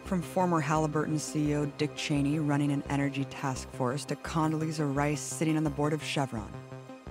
From 0.06 0.24
former 0.24 0.60
Halliburton 0.60 1.18
CEO 1.18 1.72
Dick 1.78 1.96
Cheney 1.96 2.40
running 2.40 2.72
an 2.72 2.84
energy 2.90 3.26
task 3.26 3.72
force 3.74 4.06
to 4.06 4.16
Condoleezza 4.16 4.96
Rice 4.96 5.22
sitting 5.22 5.56
on 5.56 5.64
the 5.64 5.70
board 5.70 5.94
of 5.94 6.04
Chevron 6.04 6.52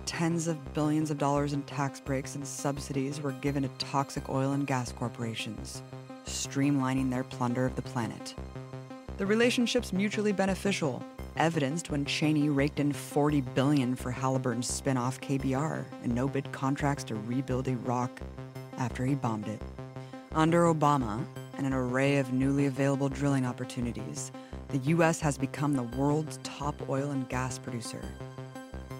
tens 0.05 0.49
of 0.49 0.75
billions 0.75 1.13
of 1.13 1.19
dollars 1.19 1.53
in 1.53 1.63
tax 1.63 2.01
breaks 2.01 2.35
and 2.35 2.47
subsidies 2.47 3.21
were 3.21 3.33
given 3.33 3.63
to 3.63 3.69
toxic 3.79 4.29
oil 4.29 4.53
and 4.53 4.67
gas 4.67 4.91
corporations. 4.91 5.83
streamlining 6.25 7.09
their 7.09 7.23
plunder 7.23 7.67
of 7.67 7.77
the 7.77 7.83
planet. 7.83 8.35
The 9.17 9.27
relationship's 9.27 9.93
mutually 9.93 10.33
beneficial, 10.33 11.05
evidenced 11.37 11.91
when 11.91 12.05
Cheney 12.05 12.49
raked 12.49 12.81
in 12.81 12.93
40 12.93 13.41
billion 13.41 13.95
for 13.95 14.11
Halliburton's 14.11 14.69
spin-off 14.69 15.21
KBR 15.21 15.85
and 16.03 16.15
no-bid 16.15 16.51
contracts 16.53 17.05
to 17.05 17.15
rebuild 17.15 17.69
Iraq 17.69 18.21
after 18.79 19.05
he 19.05 19.15
bombed 19.15 19.49
it. 19.49 19.61
Under 20.33 20.65
Obama 20.65 21.25
and 21.57 21.67
an 21.67 21.73
array 21.73 22.19
of 22.19 22.33
newly 22.33 22.67
available 22.67 23.09
drilling 23.09 23.47
opportunities, 23.47 24.33
the 24.69 24.79
U.S. 24.79 25.21
has 25.21 25.39
become 25.39 25.73
the 25.73 25.83
world's 25.83 26.39
top 26.43 26.89
oil 26.89 27.11
and 27.11 27.29
gas 27.29 27.59
producer. 27.59 28.03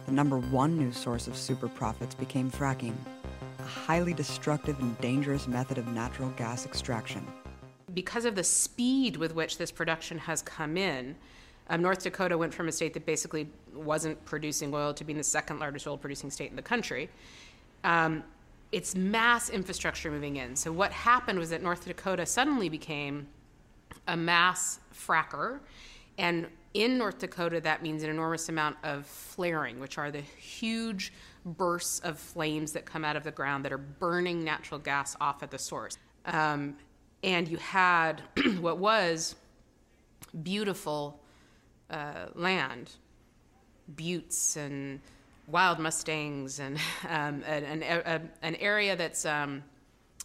The 0.07 0.13
number 0.13 0.39
one 0.39 0.79
new 0.79 0.93
source 0.93 1.27
of 1.27 1.37
super 1.37 1.69
profits 1.69 2.15
became 2.15 2.51
fracking, 2.51 2.95
a 3.59 3.63
highly 3.63 4.15
destructive 4.15 4.79
and 4.79 4.99
dangerous 5.01 5.49
method 5.49 5.79
of 5.79 5.89
natural 5.89 6.31
gas 6.37 6.65
extraction. 6.65 7.27
Because 7.93 8.25
of 8.25 8.35
the 8.35 8.45
speed 8.45 9.17
with 9.17 9.35
which 9.35 9.59
this 9.59 9.73
production 9.73 10.19
has 10.19 10.43
come 10.43 10.77
in, 10.77 11.17
um, 11.69 11.83
North 11.83 12.03
Dakota 12.03 12.39
went 12.39 12.55
from 12.55 12.69
a 12.69 12.73
state 12.73 12.95
that 12.95 13.07
basically 13.07 13.49
wasn't 13.75 14.25
producing 14.25 14.73
oil 14.73 14.95
to 14.95 15.05
being 15.05 15.19
the 15.19 15.25
second 15.25 15.59
largest 15.59 15.87
oil 15.87 15.97
producing 15.97 16.31
state 16.31 16.51
in 16.51 16.57
the 16.57 16.63
country. 16.63 17.09
Um, 17.85 18.23
it's 18.73 18.95
mass 18.95 19.51
infrastructure 19.51 20.11
moving 20.11 20.37
in. 20.37 20.57
So, 20.57 20.73
what 20.73 20.93
happened 20.93 21.39
was 21.39 21.51
that 21.51 21.63
North 21.63 21.85
Dakota 21.85 22.27
suddenly 22.27 22.69
became 22.69 23.27
a 24.09 24.17
mass 24.17 24.81
fracker. 24.95 25.61
And 26.19 26.47
in 26.75 26.99
North 26.99 27.19
Dakota, 27.19 27.61
that 27.61 27.83
means 27.83 28.03
an 28.03 28.11
enormous 28.11 28.49
amount 28.49 28.77
of 28.83 29.07
flaring, 29.07 29.81
which 29.81 29.99
are 29.99 30.11
the 30.11 30.21
huge 30.21 31.13
bursts 31.45 32.01
of 32.01 32.19
flames 32.19 32.73
that 32.73 32.85
come 32.85 33.05
out 33.05 33.17
of 33.17 33.25
the 33.25 33.31
ground 33.31 33.65
that 33.65 33.73
are 33.73 33.79
burning 33.79 34.45
natural 34.45 34.81
gas 34.81 35.17
off 35.21 35.43
at 35.43 35.51
the 35.51 35.59
source. 35.59 35.97
Um, 36.25 36.77
and 37.23 37.49
you 37.49 37.57
had 37.59 38.23
what 38.61 38.79
was 38.79 39.37
beautiful 40.43 41.21
uh, 41.91 42.27
land, 42.35 42.91
buttes 43.89 44.57
and 44.57 45.01
wild 45.47 45.79
mustangs, 45.79 46.59
and 46.61 46.77
um, 47.09 47.43
an, 47.47 47.83
an, 47.83 48.31
an, 48.43 48.55
area 48.57 48.97
that's 48.97 49.25
um, 49.25 49.63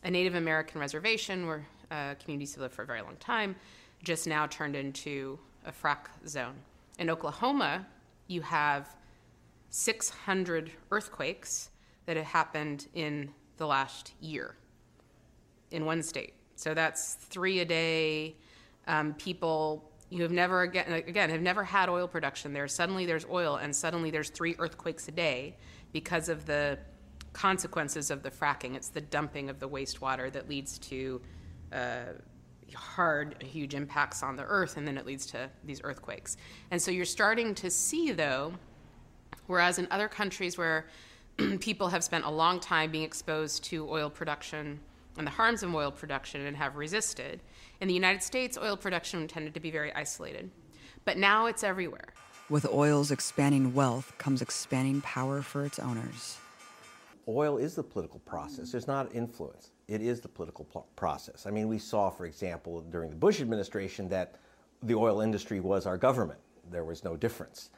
a 0.04 0.12
Native 0.12 0.36
American 0.36 0.82
reservation 0.82 1.46
where 1.46 1.66
uh, 1.92 2.16
communities 2.16 2.54
have 2.56 2.62
lived 2.62 2.74
for 2.74 2.84
a 2.84 2.86
very 2.86 3.02
long 3.02 3.16
time, 3.18 3.56
just 4.04 4.28
now 4.28 4.48
turned 4.48 4.76
into 4.76 5.38
a 5.66 5.72
frack 5.72 6.08
zone. 6.28 6.56
In 6.98 7.10
Oklahoma, 7.10 7.86
you 8.28 8.42
have 8.42 8.96
600 9.70 10.72
earthquakes 10.92 11.70
that 12.06 12.18
have 12.18 12.26
happened 12.26 12.88
in 12.94 13.32
the 13.58 13.68
last 13.68 14.14
year 14.20 14.56
in 15.72 15.86
one 15.86 16.02
state. 16.02 16.34
So 16.56 16.74
that's 16.74 17.14
three 17.16 17.60
a 17.60 17.66
day. 17.66 18.36
Um, 18.88 19.14
people 19.14 19.91
you 20.12 20.24
have 20.24 20.32
never 20.32 20.62
again, 20.62 20.92
again 20.92 21.30
have 21.30 21.42
never 21.42 21.64
had 21.64 21.88
oil 21.88 22.08
production 22.08 22.52
there. 22.52 22.68
Suddenly 22.68 23.06
there's 23.06 23.26
oil, 23.26 23.56
and 23.56 23.74
suddenly 23.74 24.12
there's 24.12 24.30
three 24.30 24.56
earthquakes 24.60 25.08
a 25.08 25.12
day 25.12 25.56
because 25.94 26.28
of 26.28 26.46
the 26.46 26.78
consequences 27.32 28.12
of 28.12 28.22
the 28.22 28.30
fracking. 28.30 28.76
It's 28.76 28.90
the 28.90 29.00
dumping 29.02 29.50
of 29.50 29.60
the 29.60 29.70
wastewater 29.70 30.30
that 30.34 30.50
leads 30.50 30.78
to 30.80 31.22
uh, 31.72 32.04
hard, 32.76 33.42
huge 33.42 33.74
impacts 33.74 34.22
on 34.22 34.36
the 34.36 34.44
earth, 34.44 34.76
and 34.76 34.86
then 34.86 34.98
it 34.98 35.06
leads 35.06 35.26
to 35.28 35.50
these 35.64 35.80
earthquakes. 35.84 36.36
And 36.72 36.82
so 36.82 36.92
you're 36.92 37.06
starting 37.06 37.56
to 37.56 37.70
see, 37.72 38.12
though, 38.12 38.54
whereas 39.48 39.80
in 39.80 39.88
other 39.92 40.10
countries 40.10 40.58
where 40.58 40.88
people 41.62 41.88
have 41.88 42.04
spent 42.04 42.26
a 42.26 42.30
long 42.30 42.60
time 42.60 42.92
being 42.92 43.06
exposed 43.06 43.64
to 43.66 43.90
oil 43.90 44.10
production 44.10 44.82
and 45.18 45.26
the 45.26 45.32
harms 45.32 45.64
of 45.64 45.74
oil 45.74 45.92
production 45.92 46.46
and 46.46 46.58
have 46.58 46.76
resisted, 46.76 47.42
in 47.82 47.88
the 47.88 47.94
United 47.94 48.22
States, 48.22 48.58
oil 48.58 48.78
production 48.78 49.28
tended 49.28 49.56
to 49.56 49.60
be 49.60 49.72
very 49.72 49.94
isolated, 49.94 50.52
but 51.04 51.18
now 51.18 51.48
it's 51.48 51.64
everywhere. 51.64 52.14
With 52.50 52.66
oil's 52.68 53.12
expanding 53.12 53.74
wealth 53.74 54.14
comes 54.20 54.42
expanding 54.42 55.02
power 55.02 55.42
for 55.42 55.66
its 55.66 55.80
owners. 55.80 56.38
Oil 57.28 57.58
is 57.58 57.76
the 57.76 57.84
political 57.84 58.20
process. 58.20 58.72
There's 58.72 58.88
not 58.88 59.14
influence. 59.16 59.72
It 59.88 60.02
is 60.02 60.22
the 60.22 60.28
political 60.28 60.66
process. 60.96 61.46
I 61.46 61.52
mean, 61.52 61.68
we 61.68 61.80
saw, 61.80 62.10
for 62.10 62.26
example, 62.26 62.82
during 62.82 63.10
the 63.10 63.16
Bush 63.16 63.42
administration 63.42 64.08
that 64.10 64.36
the 64.84 64.96
oil 64.96 65.22
industry 65.22 65.60
was 65.60 65.86
our 65.86 65.98
government. 65.98 66.40
There 66.70 66.84
was 66.84 67.04
no 67.04 67.16
difference. 67.16 67.72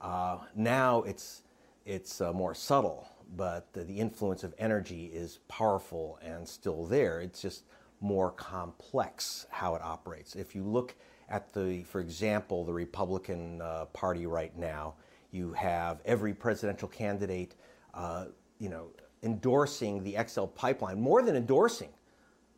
Uh, 0.00 0.38
now 0.54 1.02
it's, 1.02 1.42
it's 1.84 2.20
uh, 2.20 2.32
more 2.32 2.54
subtle, 2.54 3.08
but 3.36 3.72
the, 3.72 3.84
the 3.84 3.98
influence 3.98 4.44
of 4.44 4.54
energy 4.58 5.06
is 5.06 5.38
powerful 5.48 6.18
and 6.22 6.46
still 6.48 6.84
there. 6.86 7.20
It's 7.20 7.40
just 7.40 7.64
more 8.00 8.30
complex 8.32 9.46
how 9.50 9.74
it 9.74 9.82
operates. 9.82 10.34
If 10.36 10.54
you 10.54 10.62
look 10.62 10.94
at 11.28 11.52
the, 11.52 11.82
for 11.84 12.00
example, 12.00 12.64
the 12.64 12.72
Republican 12.72 13.60
uh, 13.60 13.86
Party 13.86 14.26
right 14.26 14.56
now, 14.56 14.94
you 15.30 15.52
have 15.52 16.00
every 16.04 16.32
presidential 16.32 16.88
candidate, 16.88 17.54
uh, 17.94 18.26
you 18.58 18.68
know, 18.68 18.88
endorsing 19.22 20.02
the 20.04 20.16
XL 20.28 20.44
pipeline, 20.44 21.00
more 21.00 21.22
than 21.22 21.36
endorsing, 21.36 21.90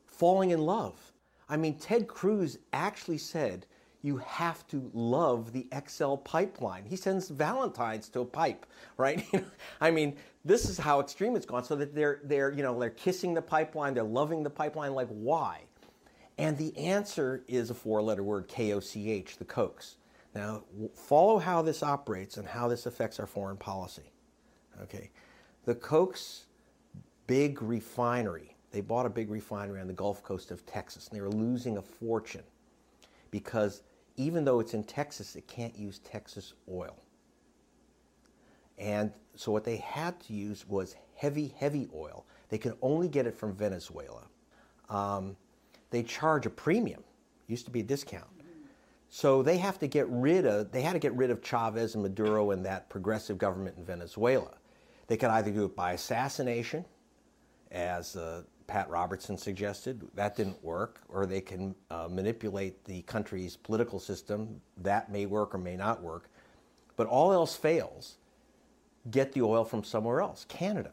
falling 0.07 0.51
in 0.51 0.61
love. 0.61 1.01
I 1.49 1.57
mean, 1.57 1.79
Ted 1.79 2.09
Cruz 2.09 2.59
actually 2.73 3.19
said 3.19 3.67
you 4.03 4.19
have 4.19 4.67
to 4.69 4.91
love 4.95 5.53
the 5.53 5.67
XL 5.87 6.17
pipeline. 6.17 6.85
He 6.85 6.97
sends 6.97 7.29
Valentines 7.29 8.09
to 8.11 8.21
a 8.21 8.25
pipe, 8.25 8.67
right? 8.97 9.27
I 9.81 9.91
mean, 9.91 10.17
this 10.45 10.69
is 10.69 10.79
how 10.79 11.01
extreme 11.01 11.35
it's 11.37 11.47
gone. 11.47 11.65
So 11.65 11.77
that 11.77 11.95
they're 11.95 12.21
they're 12.25 12.53
you 12.53 12.63
know 12.63 12.79
they're 12.79 12.91
kissing 12.91 13.35
the 13.35 13.43
pipeline, 13.43 13.95
they're 13.95 14.05
loving 14.05 14.43
the 14.43 14.51
pipeline. 14.51 14.95
Like 14.95 15.09
why? 15.09 15.63
And 16.39 16.57
the 16.57 16.77
answer 16.79 17.43
is 17.49 17.71
a 17.71 17.75
four-letter 17.75 18.23
word, 18.23 18.47
K-O-C-H, 18.47 19.39
the 19.39 19.45
Kochs. 19.45 19.97
Now, 20.37 20.63
follow 20.95 21.39
how 21.39 21.63
this 21.63 21.83
operates 21.83 22.37
and 22.37 22.47
how 22.47 22.69
this 22.69 22.87
affects 22.87 23.19
our 23.19 23.27
foreign 23.27 23.57
policy. 23.57 24.13
Okay, 24.83 25.11
the 25.65 25.75
Kochs 25.75 26.45
big 27.27 27.61
refinery. 27.63 28.57
They 28.71 28.81
bought 28.81 29.07
a 29.07 29.11
big 29.11 29.31
refinery 29.31 29.81
on 29.81 29.87
the 29.87 29.93
Gulf 29.93 30.23
Coast 30.23 30.51
of 30.51 30.65
Texas, 30.67 31.09
and 31.09 31.17
they 31.17 31.23
were 31.23 31.31
losing 31.31 31.79
a 31.79 31.83
fortune 31.83 32.45
because 33.31 33.83
even 34.19 34.45
though 34.45 34.61
it's 34.61 34.75
in 34.75 34.85
Texas, 34.85 35.37
it 35.37 35.47
can't 35.47 35.77
use 35.79 36.01
Texas 36.01 36.53
oil. 36.71 36.97
And 38.77 39.13
so 39.35 39.51
what 39.51 39.65
they 39.65 39.77
had 39.77 40.21
to 40.21 40.33
use 40.33 40.69
was 40.69 40.97
heavy, 41.15 41.55
heavy 41.57 41.89
oil. 41.95 42.27
They 42.49 42.59
can 42.59 42.75
only 42.83 43.09
get 43.09 43.27
it 43.27 43.35
from 43.35 43.55
Venezuela. 43.55 44.25
Um, 44.91 45.37
they 45.91 46.03
charge 46.03 46.47
a 46.47 46.51
premium. 46.51 47.03
Used 47.47 47.65
to 47.65 47.71
be 47.71 47.81
a 47.81 47.85
discount. 47.85 48.27
So 49.09 49.43
they 49.43 49.57
have 49.57 49.79
to 49.79 49.87
get 49.87 50.07
rid 50.11 50.45
of, 50.45 50.71
they 50.71 50.83
had 50.83 50.93
to 50.93 50.99
get 50.99 51.15
rid 51.15 51.31
of 51.31 51.43
Chavez 51.43 51.95
and 51.95 52.03
Maduro 52.03 52.51
and 52.51 52.65
that 52.67 52.91
progressive 52.91 53.39
government 53.39 53.79
in 53.79 53.85
Venezuela. 53.85 54.55
They 55.07 55.17
could 55.17 55.31
either 55.31 55.51
do 55.51 55.65
it 55.65 55.75
by 55.75 55.93
assassination, 55.93 56.85
as 57.71 58.17
uh, 58.17 58.43
Pat 58.69 58.89
Robertson 58.89 59.37
suggested. 59.37 60.07
That 60.15 60.37
didn't 60.37 60.63
work. 60.63 61.01
Or 61.09 61.27
they 61.27 61.41
can 61.41 61.75
uh, 61.91 62.07
manipulate 62.09 62.85
the 62.85 63.03
country's 63.03 63.57
political 63.57 63.99
system. 63.99 64.61
That 64.77 65.11
may 65.11 65.27
work 65.27 65.55
or 65.55 65.59
may 65.59 65.77
not 65.77 66.03
work. 66.03 66.29
But 66.97 67.09
all 67.09 67.33
else 67.33 67.57
fails, 67.57 68.19
get 69.11 69.33
the 69.33 69.43
oil 69.43 69.65
from 69.65 69.83
somewhere 69.85 70.21
else, 70.21 70.45
Canada, 70.49 70.93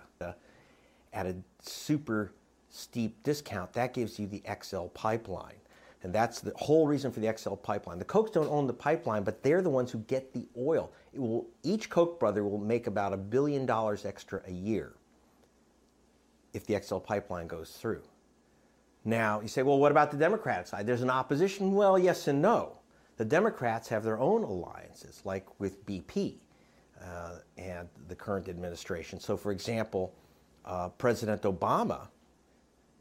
at 1.13 1.25
a 1.25 1.35
super 1.61 2.31
steep 2.69 3.21
discount. 3.23 3.73
That 3.73 3.93
gives 3.93 4.19
you 4.19 4.27
the 4.27 4.43
XL 4.61 4.85
pipeline. 4.87 5.55
And 6.03 6.13
that's 6.13 6.39
the 6.39 6.53
whole 6.55 6.85
reason 6.87 7.11
for 7.11 7.19
the 7.19 7.35
XL 7.35 7.55
pipeline. 7.55 7.97
The 7.97 8.05
Kochs 8.05 8.31
don't 8.31 8.49
own 8.49 8.67
the 8.67 8.73
pipeline, 8.73 9.23
but 9.23 9.41
they're 9.41 9.63
the 9.63 9.71
ones 9.71 9.91
who 9.91 9.99
get 9.99 10.33
the 10.33 10.45
oil. 10.57 10.91
Will, 11.13 11.47
each 11.63 11.89
Koch 11.89 12.19
brother 12.19 12.43
will 12.43 12.59
make 12.59 12.85
about 12.85 13.11
a 13.11 13.17
billion 13.17 13.65
dollars 13.65 14.05
extra 14.05 14.41
a 14.45 14.51
year 14.51 14.93
if 16.55 16.65
the 16.65 16.81
XL 16.81 16.97
pipeline 16.97 17.47
goes 17.47 17.71
through. 17.71 18.01
Now, 19.03 19.41
you 19.41 19.47
say, 19.47 19.61
well, 19.61 19.77
what 19.77 19.91
about 19.91 20.09
the 20.09 20.17
Democratic 20.17 20.67
side? 20.67 20.87
There's 20.87 21.03
an 21.03 21.11
opposition. 21.11 21.73
Well, 21.73 21.99
yes 21.99 22.27
and 22.27 22.41
no. 22.41 22.79
The 23.17 23.25
Democrats 23.25 23.87
have 23.89 24.03
their 24.03 24.19
own 24.19 24.43
alliances, 24.43 25.21
like 25.25 25.47
with 25.59 25.85
BP 25.85 26.37
uh, 27.03 27.35
and 27.57 27.87
the 28.07 28.15
current 28.15 28.49
administration. 28.49 29.19
So, 29.19 29.37
for 29.37 29.51
example, 29.51 30.15
uh, 30.65 30.89
President 30.89 31.43
Obama, 31.43 32.07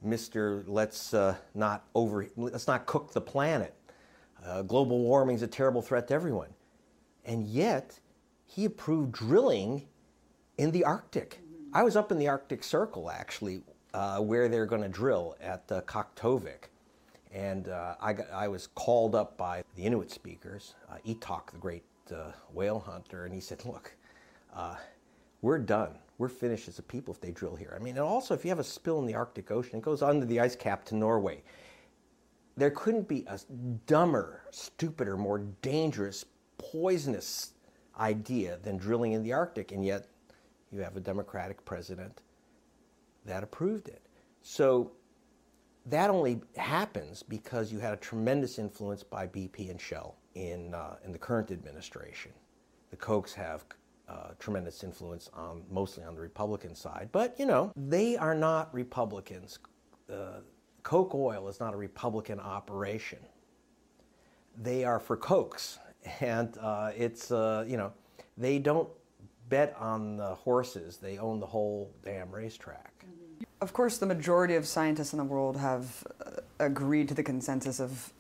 Mr. 0.05 0.65
Let's 0.67 1.15
uh, 1.15 1.37
not 1.55 1.87
over, 1.95 2.29
let's 2.37 2.67
not 2.67 2.87
cook 2.87 3.13
the 3.13 3.21
planet. 3.21 3.75
Uh, 4.45 4.63
global 4.63 4.99
warming 4.99 5.37
is 5.37 5.43
a 5.43 5.47
terrible 5.47 5.81
threat 5.81 6.09
to 6.09 6.15
everyone, 6.15 6.51
and 7.25 7.47
yet 7.47 7.99
he 8.45 8.67
approved 8.67 9.13
drilling 9.13 9.87
in 10.59 10.71
the 10.71 10.85
Arctic. 10.85 11.41
I 11.77 11.83
was 11.83 11.97
up 11.97 12.13
in 12.13 12.19
the 12.19 12.29
Arctic 12.29 12.63
Circle 12.63 13.11
actually, 13.11 13.61
uh, 13.95 14.21
where 14.21 14.49
they're 14.49 14.65
going 14.65 14.83
to 14.83 14.89
drill 14.89 15.37
at 15.41 15.65
uh, 15.73 15.81
Kaktovik. 15.81 16.71
And 17.33 17.69
uh, 17.69 17.97
I, 18.01 18.13
got, 18.13 18.31
I 18.33 18.47
was 18.47 18.69
called 18.69 19.17
up 19.17 19.37
by 19.37 19.65
the 19.75 19.83
Inuit 19.83 20.13
speakers, 20.13 20.75
uh, 20.89 20.99
Etok, 21.05 21.51
the 21.51 21.59
great 21.59 21.83
uh, 22.15 22.31
whale 22.53 22.79
hunter, 22.79 23.25
and 23.25 23.35
he 23.35 23.41
said, 23.41 23.65
Look, 23.65 23.97
uh, 24.55 24.77
we're 25.43 25.59
done. 25.59 25.99
We're 26.19 26.29
finished 26.29 26.69
as 26.69 26.79
a 26.79 26.83
people 26.83 27.13
if 27.13 27.21
they 27.21 27.33
drill 27.33 27.57
here. 27.57 27.77
I 27.77 27.83
mean, 27.83 27.97
and 27.97 28.05
also 28.05 28.35
if 28.35 28.45
you 28.45 28.51
have 28.51 28.61
a 28.61 28.65
spill 28.65 29.01
in 29.01 29.07
the 29.07 29.17
Arctic 29.17 29.51
Ocean, 29.51 29.79
it 29.79 29.83
goes 29.83 30.01
under 30.01 30.25
the 30.25 30.39
ice 30.39 30.55
cap 30.55 30.85
to 30.87 30.95
Norway. 30.95 31.43
there 32.57 32.71
couldn't 32.71 33.09
be 33.09 33.25
a 33.27 33.37
dumber, 33.87 34.43
stupider, 34.53 35.17
more 35.17 35.41
dangerous, 35.61 36.25
poisonous 36.57 37.55
idea 37.99 38.61
than 38.63 38.77
drilling 38.77 39.11
in 39.11 39.25
the 39.25 39.33
Arctic, 39.33 39.73
and 39.73 39.85
yet 39.85 40.07
you 40.75 40.81
have 40.81 40.97
a 40.97 41.01
Democratic 41.01 41.65
president 41.65 42.23
that 43.25 43.43
approved 43.43 43.89
it. 43.89 44.03
So 44.43 44.93
that 45.87 46.11
only 46.11 46.41
happens 46.57 47.23
because 47.23 47.73
you 47.73 47.79
had 47.79 47.95
a 47.95 47.97
tremendous 47.97 48.59
influence 48.59 49.03
by 49.03 49.27
BP 49.27 49.71
and 49.71 49.81
Shell 49.81 50.17
in, 50.35 50.75
uh, 50.75 50.97
in 51.05 51.13
the 51.13 51.19
current 51.19 51.51
administration. 51.51 52.33
The 52.91 52.97
Kochs 52.97 53.33
have 53.35 53.65
uh, 54.09 54.31
tremendous 54.39 54.85
influence 54.85 55.31
on 55.33 55.63
mostly 55.71 56.05
on 56.05 56.15
the 56.15 56.21
Republican 56.21 56.75
side, 56.75 57.09
but 57.11 57.35
you 57.39 57.47
know 57.47 57.73
they 57.75 58.17
are 58.17 58.35
not 58.35 58.73
Republicans. 58.75 59.59
Uh, 60.13 60.41
Koch 60.83 61.15
Oil 61.15 61.49
is 61.49 61.59
not 61.59 61.73
a 61.73 61.77
Republican 61.77 62.39
operation. 62.39 63.19
They 64.61 64.85
are 64.85 65.01
for 65.01 65.17
Kochs, 65.17 65.79
and 66.21 66.57
uh, 66.59 66.91
it's 66.95 67.31
uh, 67.31 67.65
you 67.67 67.79
know 67.79 67.93
they 68.37 68.59
don't 68.59 68.89
bet 69.49 69.77
on 69.79 70.17
the 70.17 70.35
horses; 70.35 70.97
they 70.99 71.19
own 71.19 71.41
the 71.41 71.47
whole 71.47 71.91
damn 72.03 72.31
racetrack. 72.31 73.05
Of 73.61 73.73
course, 73.73 73.99
the 73.99 74.07
majority 74.07 74.55
of 74.55 74.67
scientists 74.67 75.13
in 75.13 75.19
the 75.19 75.25
world 75.25 75.57
have 75.57 76.07
uh, 76.25 76.41
agreed 76.59 77.09
to 77.09 77.15
the 77.15 77.23
consensus 77.23 77.81
of 77.81 78.13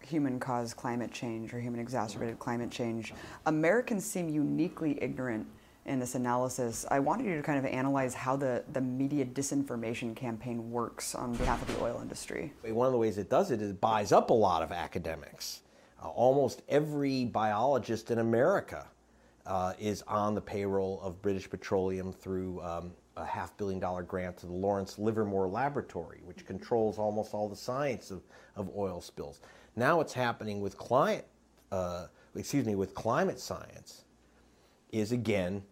human 0.00 0.40
caused 0.40 0.76
climate 0.76 1.12
change 1.12 1.52
or 1.52 1.60
human 1.60 1.80
exacerbated 1.80 2.38
climate 2.38 2.70
change. 2.70 3.12
Americans 3.46 4.04
seem 4.04 4.28
uniquely 4.28 4.98
ignorant 5.02 5.46
in 5.84 5.98
this 5.98 6.14
analysis. 6.14 6.86
I 6.90 6.98
wanted 7.00 7.26
you 7.26 7.36
to 7.36 7.42
kind 7.42 7.58
of 7.58 7.64
analyze 7.64 8.14
how 8.14 8.36
the, 8.36 8.62
the 8.72 8.80
media 8.80 9.24
disinformation 9.24 10.14
campaign 10.14 10.70
works 10.70 11.14
on 11.14 11.34
behalf 11.34 11.60
of 11.62 11.74
the 11.74 11.82
oil 11.82 12.00
industry. 12.00 12.52
One 12.62 12.86
of 12.86 12.92
the 12.92 12.98
ways 12.98 13.18
it 13.18 13.30
does 13.30 13.50
it 13.50 13.60
is 13.60 13.70
it 13.70 13.80
buys 13.80 14.12
up 14.12 14.30
a 14.30 14.34
lot 14.34 14.62
of 14.62 14.70
academics. 14.70 15.60
Uh, 16.02 16.08
almost 16.08 16.62
every 16.68 17.24
biologist 17.24 18.10
in 18.10 18.18
America 18.18 18.86
uh, 19.48 19.72
is 19.78 20.02
on 20.06 20.34
the 20.34 20.40
payroll 20.40 21.00
of 21.02 21.20
British 21.22 21.48
Petroleum 21.48 22.12
through 22.12 22.60
um, 22.60 22.92
a 23.16 23.24
half 23.24 23.56
billion 23.56 23.80
dollar 23.80 24.02
grant 24.02 24.36
to 24.36 24.46
the 24.46 24.52
Lawrence 24.52 24.98
Livermore 24.98 25.48
Laboratory, 25.48 26.20
which 26.24 26.44
controls 26.44 26.98
almost 26.98 27.32
all 27.32 27.48
the 27.48 27.56
science 27.56 28.10
of, 28.10 28.22
of 28.56 28.70
oil 28.76 29.00
spills. 29.00 29.40
Now 29.74 29.96
what's 29.96 30.12
happening 30.12 30.60
with 30.60 30.76
climate, 30.76 31.26
uh, 31.72 32.06
excuse 32.36 32.66
me, 32.66 32.74
with 32.74 32.94
climate 32.94 33.40
science 33.40 34.04
is 34.92 35.12
again, 35.12 35.62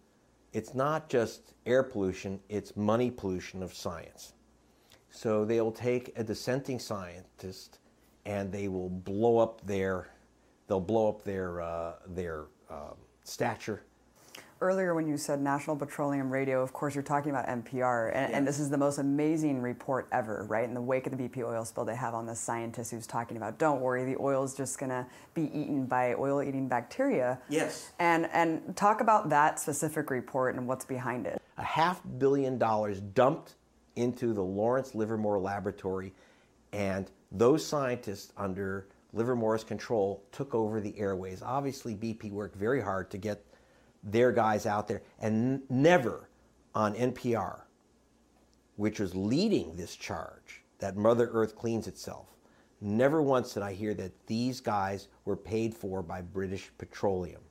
it's 0.53 0.73
not 0.73 1.07
just 1.07 1.53
air 1.67 1.83
pollution, 1.83 2.39
it's 2.49 2.75
money 2.75 3.11
pollution 3.11 3.61
of 3.61 3.73
science. 3.73 4.33
So 5.11 5.45
they 5.45 5.61
will 5.61 5.71
take 5.71 6.13
a 6.17 6.23
dissenting 6.23 6.79
scientist 6.79 7.79
and 8.25 8.51
they 8.51 8.67
will 8.69 8.89
blow 8.89 9.37
up 9.37 9.65
their, 9.65 10.09
they'll 10.67 10.81
blow 10.81 11.09
up 11.09 11.23
their, 11.23 11.61
uh, 11.61 11.93
their 12.07 12.45
uh, 12.69 12.93
stature 13.27 13.81
earlier 14.61 14.95
when 14.95 15.07
you 15.07 15.17
said 15.17 15.39
National 15.41 15.75
Petroleum 15.75 16.29
Radio, 16.29 16.61
of 16.61 16.73
course, 16.73 16.95
you're 16.95 17.03
talking 17.03 17.31
about 17.31 17.47
NPR, 17.47 18.11
and, 18.13 18.33
and, 18.33 18.47
this 18.47 18.59
is 18.59 18.69
the 18.69 18.77
most 18.77 18.97
amazing 18.97 19.61
report 19.61 20.07
ever, 20.11 20.45
right? 20.49 20.63
In 20.63 20.73
the 20.73 20.81
wake 20.81 21.05
of 21.05 21.17
the 21.17 21.29
BP 21.29 21.43
oil 21.43 21.63
spill, 21.65 21.85
they 21.85 21.95
have 21.95 22.13
on 22.13 22.25
this 22.25 22.39
scientist 22.39 22.91
who's 22.91 23.07
talking 23.07 23.37
about, 23.37 23.57
don't 23.57 23.81
worry, 23.81 24.05
the 24.05 24.19
oil 24.19 24.43
is 24.43 24.55
just 24.55 24.79
going 24.79 24.89
to 24.89 25.05
be 25.33 25.43
eaten 25.43 25.85
by 25.85 26.13
oil-eating 26.15 26.67
bacteria. 26.67 27.39
Yes. 27.49 27.91
And 27.99 28.29
and 28.33 28.75
talk 28.75 29.01
about 29.01 29.29
that 29.29 29.59
specific 29.59 30.09
report 30.09 30.55
and 30.55 30.67
what's 30.67 30.85
behind 30.85 31.27
it. 31.27 31.41
A 31.57 31.63
half 31.63 32.01
billion 32.17 32.57
dollars 32.57 32.99
dumped 32.99 33.55
into 33.95 34.33
the 34.33 34.43
Lawrence 34.43 34.95
Livermore 34.95 35.39
Laboratory, 35.39 36.13
and 36.71 37.09
those 37.31 37.65
scientists 37.65 38.33
under 38.37 38.87
Livermore's 39.13 39.63
control 39.63 40.23
took 40.31 40.53
over 40.53 40.79
the 40.79 40.97
airways. 40.99 41.41
Obviously, 41.41 41.95
BP 41.95 42.31
worked 42.31 42.55
very 42.55 42.81
hard 42.81 43.09
to 43.11 43.17
get 43.17 43.43
their 44.03 44.31
guys 44.31 44.65
out 44.65 44.87
there, 44.87 45.01
and 45.19 45.61
never 45.69 46.29
on 46.75 46.93
NPR, 46.93 47.61
which 48.75 48.99
was 48.99 49.15
leading 49.15 49.75
this 49.75 49.95
charge 49.95 50.63
that 50.79 50.95
Mother 50.95 51.29
Earth 51.31 51.55
cleans 51.55 51.87
itself. 51.87 52.27
Never 52.79 53.21
once 53.21 53.53
did 53.53 53.63
I 53.63 53.73
hear 53.73 53.95
that 53.95 54.27
these 54.27 54.61
guys 54.61 55.07
were 55.25 55.35
paid 55.35 55.73
for 55.73 56.03
by 56.03 56.21
British 56.21 56.69
Petroleum. 56.77 57.41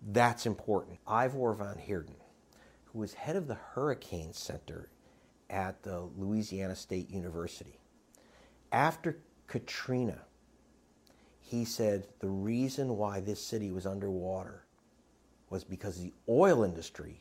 That's 0.00 0.46
important. 0.46 0.98
Ivor 1.06 1.52
van 1.52 1.76
Heerden, 1.76 2.16
who 2.86 3.00
was 3.00 3.12
head 3.12 3.36
of 3.36 3.48
the 3.48 3.58
Hurricane 3.74 4.32
Center 4.32 4.90
at 5.50 5.82
the 5.82 6.08
Louisiana 6.16 6.74
State 6.74 7.10
University, 7.10 7.78
after 8.72 9.18
Katrina, 9.50 10.22
he 11.40 11.64
said 11.64 12.06
the 12.20 12.28
reason 12.28 12.96
why 12.96 13.18
this 13.18 13.44
city 13.44 13.72
was 13.72 13.84
underwater 13.84 14.64
was 15.50 15.64
because 15.64 15.98
the 15.98 16.12
oil 16.28 16.62
industry 16.62 17.20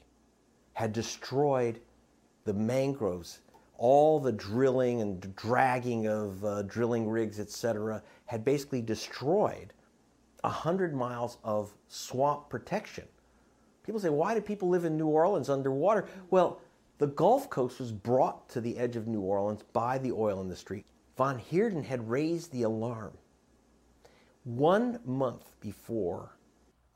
had 0.74 0.94
destroyed 0.94 1.82
the 2.46 2.54
mangroves. 2.54 3.40
All 3.80 4.20
the 4.20 4.32
drilling 4.32 5.02
and 5.02 5.36
dragging 5.36 6.08
of 6.08 6.46
uh, 6.46 6.62
drilling 6.64 7.10
rigs, 7.10 7.40
etc., 7.40 8.04
had 8.28 8.46
basically 8.46 8.84
destroyed 8.84 9.74
100 10.42 10.94
miles 10.94 11.40
of 11.44 11.74
swamp 11.88 12.48
protection. 12.50 13.06
People 13.84 14.00
say, 14.00 14.10
why 14.10 14.36
do 14.36 14.42
people 14.42 14.70
live 14.70 14.86
in 14.86 14.98
New 14.98 15.08
Orleans 15.08 15.50
underwater? 15.50 16.06
Well, 16.30 16.62
the 17.00 17.08
Gulf 17.08 17.50
Coast 17.50 17.80
was 17.80 17.92
brought 17.92 18.48
to 18.50 18.62
the 18.62 18.78
edge 18.78 18.96
of 18.96 19.08
New 19.08 19.22
Orleans 19.22 19.64
by 19.74 19.98
the 19.98 20.12
oil 20.12 20.42
industry. 20.42 20.86
Von 21.20 21.38
Heerden 21.38 21.84
had 21.84 22.10
raised 22.10 22.54
the 22.54 22.64
alarm. 22.64 23.12
One 24.46 25.02
month 25.04 25.52
before 25.60 26.38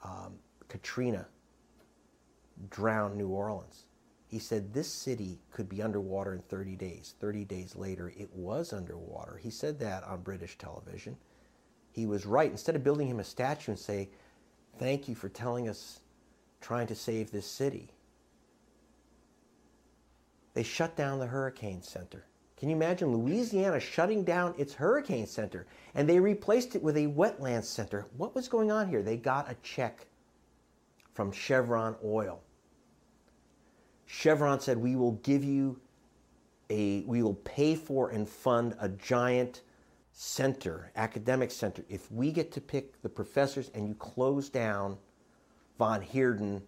um, 0.02 0.36
Katrina 0.70 1.28
drowned 2.70 3.18
New 3.18 3.28
Orleans. 3.28 3.84
He 4.28 4.40
said 4.40 4.74
this 4.74 4.88
city 4.88 5.42
could 5.52 5.68
be 5.68 5.82
underwater 5.82 6.34
in 6.34 6.40
30 6.40 6.78
days. 6.78 7.16
30 7.20 7.44
days 7.44 7.76
later, 7.76 8.14
it 8.18 8.34
was 8.34 8.72
underwater. 8.72 9.36
He 9.44 9.50
said 9.50 9.78
that 9.80 10.06
on 10.06 10.22
British 10.22 10.58
television. 10.58 11.18
He 11.92 12.06
was 12.06 12.26
right. 12.26 12.50
Instead 12.50 12.78
of 12.78 12.84
building 12.86 13.10
him 13.10 13.20
a 13.20 13.26
statue 13.26 13.74
and 13.74 13.80
say, 13.80 14.08
Thank 14.80 15.10
you 15.10 15.16
for 15.16 15.28
telling 15.28 15.68
us, 15.68 16.00
trying 16.62 16.88
to 16.88 16.96
save 16.96 17.32
this 17.32 17.46
city, 17.46 17.90
they 20.54 20.64
shut 20.64 20.96
down 20.96 21.20
the 21.20 21.28
Hurricane 21.28 21.82
Center. 21.82 22.26
Can 22.58 22.70
you 22.70 22.76
imagine 22.76 23.16
Louisiana 23.16 23.80
shutting 23.80 24.24
down 24.24 24.56
its 24.58 24.74
Hurricane 24.74 25.28
Center 25.28 25.66
and 25.96 26.08
they 26.08 26.20
replaced 26.20 26.76
it 26.76 26.84
with 26.84 26.98
a 26.98 27.08
wetlands 27.08 27.66
center? 27.66 28.08
What 28.18 28.36
was 28.36 28.48
going 28.48 28.72
on 28.72 28.88
here? 28.88 29.02
They 29.02 29.18
got 29.18 29.52
a 29.52 29.56
check 29.64 30.06
from 31.14 31.32
Chevron 31.32 31.96
Oil. 32.04 32.42
Chevron 34.06 34.60
said, 34.60 34.78
We 34.78 34.96
will 34.96 35.14
give 35.24 35.44
you 35.44 35.80
a, 36.70 37.02
we 37.02 37.22
will 37.24 37.36
pay 37.36 37.76
for 37.76 38.10
and 38.10 38.28
fund 38.28 38.76
a 38.80 38.90
giant 38.90 39.62
center, 40.14 40.92
academic 40.96 41.52
center, 41.52 41.84
if 41.90 42.12
we 42.12 42.32
get 42.32 42.52
to 42.52 42.62
pick 42.62 43.02
the 43.02 43.10
professors 43.10 43.72
and 43.74 43.88
you 43.88 43.96
close 43.96 44.50
down 44.50 44.98
Von 45.78 46.02
Heerden 46.02 46.62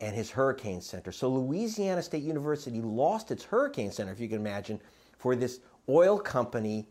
and 0.00 0.14
his 0.14 0.30
Hurricane 0.30 0.80
Center. 0.80 1.10
So 1.10 1.28
Louisiana 1.28 2.02
State 2.02 2.22
University 2.22 2.80
lost 2.80 3.30
its 3.30 3.44
Hurricane 3.44 3.90
Center, 3.90 4.12
if 4.12 4.20
you 4.20 4.28
can 4.28 4.38
imagine, 4.38 4.80
for 5.18 5.36
this 5.36 5.60
oil 5.88 6.18
company 6.18 6.86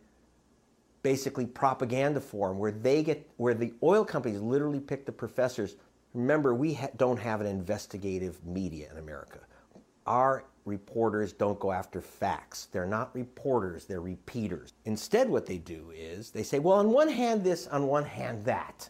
basically 1.04 1.46
propaganda 1.46 2.20
forum 2.20 2.58
where 2.58 2.72
they 2.72 3.04
get 3.04 3.30
where 3.38 3.54
the 3.54 3.74
oil 3.84 4.04
companies 4.04 4.40
literally 4.42 4.80
pick 4.80 5.06
the 5.06 5.12
professors 5.12 5.76
Remember, 6.16 6.56
we 6.56 6.74
ha- 6.74 6.88
don't 6.96 7.20
have 7.20 7.42
an 7.42 7.48
investigative 7.48 8.44
media 8.46 8.90
in 8.90 8.98
America. 8.98 9.40
Our 10.08 10.46
reporters 10.64 11.34
don't 11.34 11.60
go 11.60 11.74
after 11.74 12.00
facts. 12.00 12.70
They're 12.72 12.86
not 12.86 13.14
reporters, 13.14 13.86
they're 13.86 14.00
repeaters. 14.00 14.74
Instead, 14.86 15.30
what 15.30 15.46
they 15.46 15.58
do 15.58 15.92
is 15.94 16.32
they 16.32 16.42
say, 16.42 16.60
well, 16.60 16.78
on 16.78 16.90
one 16.90 17.10
hand, 17.10 17.44
this, 17.44 17.68
on 17.68 17.88
one 17.88 18.06
hand, 18.06 18.46
that. 18.46 18.90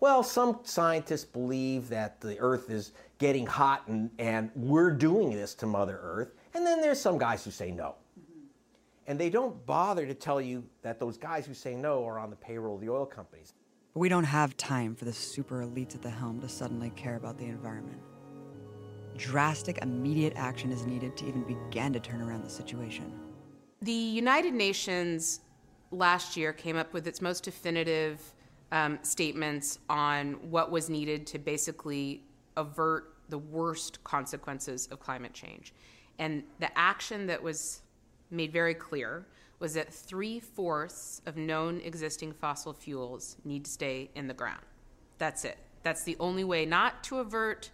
Well, 0.00 0.24
some 0.24 0.58
scientists 0.64 1.24
believe 1.24 1.88
that 1.90 2.20
the 2.20 2.38
Earth 2.40 2.68
is 2.68 2.90
getting 3.18 3.46
hot 3.46 3.86
and, 3.86 4.10
and 4.18 4.50
we're 4.56 4.90
doing 4.90 5.30
this 5.30 5.54
to 5.54 5.66
Mother 5.66 6.00
Earth. 6.02 6.34
And 6.54 6.66
then 6.66 6.80
there's 6.80 7.00
some 7.00 7.18
guys 7.18 7.44
who 7.44 7.52
say 7.52 7.70
no. 7.70 7.94
And 9.06 9.18
they 9.18 9.28
don't 9.28 9.64
bother 9.66 10.06
to 10.06 10.14
tell 10.14 10.40
you 10.40 10.64
that 10.82 10.98
those 10.98 11.18
guys 11.18 11.44
who 11.46 11.54
say 11.54 11.74
no 11.74 12.04
are 12.06 12.18
on 12.18 12.30
the 12.30 12.36
payroll 12.36 12.76
of 12.76 12.80
the 12.80 12.88
oil 12.88 13.04
companies. 13.04 13.52
But 13.92 14.00
we 14.00 14.08
don't 14.08 14.24
have 14.24 14.56
time 14.56 14.94
for 14.94 15.04
the 15.04 15.12
super 15.12 15.62
elites 15.62 15.94
at 15.94 16.02
the 16.02 16.10
helm 16.10 16.40
to 16.40 16.48
suddenly 16.48 16.90
care 16.90 17.16
about 17.16 17.38
the 17.38 17.44
environment. 17.44 18.00
Drastic, 19.16 19.78
immediate 19.82 20.32
action 20.36 20.72
is 20.72 20.86
needed 20.86 21.16
to 21.18 21.26
even 21.26 21.44
begin 21.44 21.92
to 21.92 22.00
turn 22.00 22.20
around 22.20 22.44
the 22.44 22.50
situation. 22.50 23.12
The 23.82 23.92
United 23.92 24.54
Nations 24.54 25.40
last 25.92 26.36
year 26.36 26.52
came 26.52 26.76
up 26.76 26.92
with 26.92 27.06
its 27.06 27.20
most 27.20 27.44
definitive 27.44 28.20
um, 28.72 28.98
statements 29.02 29.78
on 29.88 30.32
what 30.50 30.70
was 30.70 30.88
needed 30.88 31.26
to 31.28 31.38
basically 31.38 32.24
avert 32.56 33.14
the 33.28 33.38
worst 33.38 34.02
consequences 34.02 34.88
of 34.90 34.98
climate 34.98 35.32
change. 35.32 35.72
And 36.18 36.42
the 36.58 36.76
action 36.76 37.26
that 37.26 37.42
was 37.42 37.82
made 38.34 38.52
very 38.52 38.74
clear 38.74 39.26
was 39.58 39.74
that 39.74 39.92
three 39.92 40.40
fourths 40.40 41.22
of 41.26 41.36
known 41.36 41.80
existing 41.80 42.32
fossil 42.32 42.72
fuels 42.72 43.36
need 43.44 43.64
to 43.64 43.70
stay 43.70 44.10
in 44.14 44.26
the 44.26 44.34
ground. 44.34 44.64
That's 45.18 45.44
it. 45.44 45.58
That's 45.82 46.02
the 46.02 46.16
only 46.20 46.44
way 46.44 46.66
not 46.66 47.04
to 47.04 47.18
avert 47.18 47.70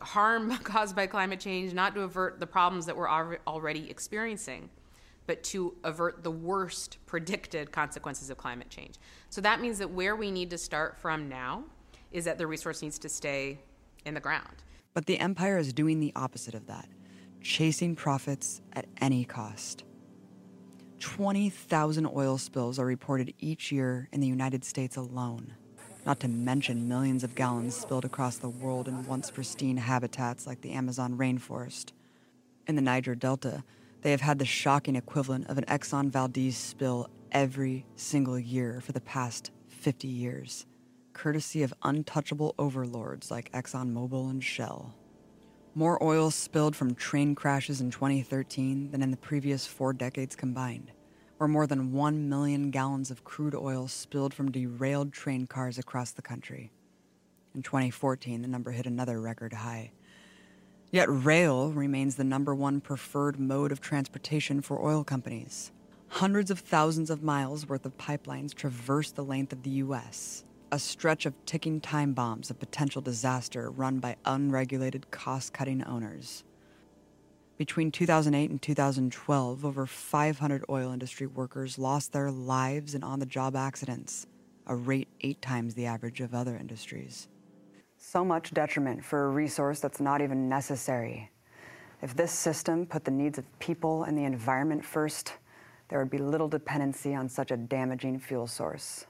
harm 0.00 0.56
caused 0.64 0.96
by 0.96 1.06
climate 1.06 1.40
change, 1.40 1.72
not 1.72 1.94
to 1.94 2.02
avert 2.02 2.40
the 2.40 2.46
problems 2.46 2.86
that 2.86 2.96
we're 2.96 3.08
already 3.08 3.88
experiencing, 3.90 4.68
but 5.26 5.42
to 5.44 5.74
avert 5.84 6.24
the 6.24 6.30
worst 6.30 6.98
predicted 7.06 7.70
consequences 7.70 8.28
of 8.30 8.36
climate 8.36 8.68
change. 8.68 8.96
So 9.30 9.40
that 9.40 9.60
means 9.60 9.78
that 9.78 9.90
where 9.90 10.16
we 10.16 10.30
need 10.30 10.50
to 10.50 10.58
start 10.58 10.98
from 10.98 11.28
now 11.28 11.64
is 12.10 12.24
that 12.24 12.38
the 12.38 12.46
resource 12.46 12.82
needs 12.82 12.98
to 12.98 13.08
stay 13.08 13.60
in 14.04 14.14
the 14.14 14.20
ground. 14.20 14.62
But 14.94 15.06
the 15.06 15.18
empire 15.18 15.56
is 15.56 15.72
doing 15.72 16.00
the 16.00 16.12
opposite 16.14 16.54
of 16.54 16.66
that, 16.66 16.88
chasing 17.42 17.94
profits 17.94 18.60
at 18.72 18.86
any 19.00 19.24
cost. 19.24 19.84
20,000 21.00 22.06
oil 22.14 22.38
spills 22.38 22.78
are 22.78 22.86
reported 22.86 23.34
each 23.40 23.72
year 23.72 24.08
in 24.12 24.20
the 24.20 24.26
United 24.26 24.64
States 24.64 24.96
alone, 24.96 25.54
not 26.06 26.20
to 26.20 26.28
mention 26.28 26.88
millions 26.88 27.24
of 27.24 27.34
gallons 27.34 27.74
spilled 27.76 28.04
across 28.04 28.36
the 28.36 28.48
world 28.48 28.86
in 28.86 29.04
once 29.06 29.30
pristine 29.30 29.76
habitats 29.76 30.46
like 30.46 30.60
the 30.60 30.72
Amazon 30.72 31.18
rainforest. 31.18 31.90
In 32.68 32.76
the 32.76 32.82
Niger 32.82 33.16
Delta, 33.16 33.64
they 34.02 34.12
have 34.12 34.20
had 34.20 34.38
the 34.38 34.44
shocking 34.44 34.94
equivalent 34.94 35.48
of 35.48 35.58
an 35.58 35.64
Exxon 35.64 36.10
Valdez 36.10 36.56
spill 36.56 37.08
every 37.32 37.84
single 37.96 38.38
year 38.38 38.80
for 38.80 38.92
the 38.92 39.00
past 39.00 39.50
50 39.68 40.06
years, 40.06 40.66
courtesy 41.12 41.64
of 41.64 41.74
untouchable 41.82 42.54
overlords 42.58 43.30
like 43.30 43.50
ExxonMobil 43.52 44.30
and 44.30 44.44
Shell. 44.44 44.94
More 45.74 46.02
oil 46.04 46.30
spilled 46.30 46.76
from 46.76 46.94
train 46.94 47.34
crashes 47.34 47.80
in 47.80 47.90
2013 47.90 48.90
than 48.90 49.02
in 49.02 49.10
the 49.10 49.16
previous 49.16 49.66
four 49.66 49.94
decades 49.94 50.36
combined, 50.36 50.92
or 51.40 51.48
more 51.48 51.66
than 51.66 51.92
1 51.92 52.28
million 52.28 52.70
gallons 52.70 53.10
of 53.10 53.24
crude 53.24 53.54
oil 53.54 53.88
spilled 53.88 54.34
from 54.34 54.52
derailed 54.52 55.14
train 55.14 55.46
cars 55.46 55.78
across 55.78 56.10
the 56.10 56.20
country. 56.20 56.70
In 57.54 57.62
2014, 57.62 58.42
the 58.42 58.48
number 58.48 58.72
hit 58.72 58.84
another 58.84 59.18
record 59.18 59.54
high. 59.54 59.92
Yet 60.90 61.08
rail 61.08 61.72
remains 61.72 62.16
the 62.16 62.24
number 62.24 62.54
one 62.54 62.82
preferred 62.82 63.40
mode 63.40 63.72
of 63.72 63.80
transportation 63.80 64.60
for 64.60 64.84
oil 64.84 65.04
companies. 65.04 65.72
Hundreds 66.08 66.50
of 66.50 66.58
thousands 66.58 67.08
of 67.08 67.22
miles 67.22 67.66
worth 67.66 67.86
of 67.86 67.96
pipelines 67.96 68.52
traverse 68.52 69.10
the 69.10 69.24
length 69.24 69.54
of 69.54 69.62
the 69.62 69.70
U.S., 69.70 70.44
a 70.72 70.78
stretch 70.78 71.26
of 71.26 71.34
ticking 71.44 71.82
time 71.82 72.14
bombs 72.14 72.48
of 72.48 72.58
potential 72.58 73.02
disaster 73.02 73.70
run 73.70 73.98
by 73.98 74.16
unregulated, 74.24 75.10
cost 75.10 75.52
cutting 75.52 75.84
owners. 75.84 76.44
Between 77.58 77.90
2008 77.90 78.50
and 78.50 78.60
2012, 78.60 79.66
over 79.66 79.86
500 79.86 80.64
oil 80.70 80.90
industry 80.90 81.26
workers 81.26 81.78
lost 81.78 82.14
their 82.14 82.30
lives 82.30 82.94
in 82.94 83.04
on 83.04 83.18
the 83.18 83.26
job 83.26 83.54
accidents, 83.54 84.26
a 84.66 84.74
rate 84.74 85.08
eight 85.20 85.42
times 85.42 85.74
the 85.74 85.84
average 85.84 86.22
of 86.22 86.34
other 86.34 86.56
industries. 86.56 87.28
So 87.98 88.24
much 88.24 88.54
detriment 88.54 89.04
for 89.04 89.26
a 89.26 89.28
resource 89.28 89.78
that's 89.78 90.00
not 90.00 90.22
even 90.22 90.48
necessary. 90.48 91.30
If 92.00 92.16
this 92.16 92.32
system 92.32 92.86
put 92.86 93.04
the 93.04 93.10
needs 93.10 93.36
of 93.36 93.58
people 93.58 94.04
and 94.04 94.16
the 94.16 94.24
environment 94.24 94.86
first, 94.86 95.34
there 95.88 95.98
would 95.98 96.10
be 96.10 96.16
little 96.16 96.48
dependency 96.48 97.14
on 97.14 97.28
such 97.28 97.50
a 97.50 97.58
damaging 97.58 98.18
fuel 98.18 98.46
source. 98.46 99.04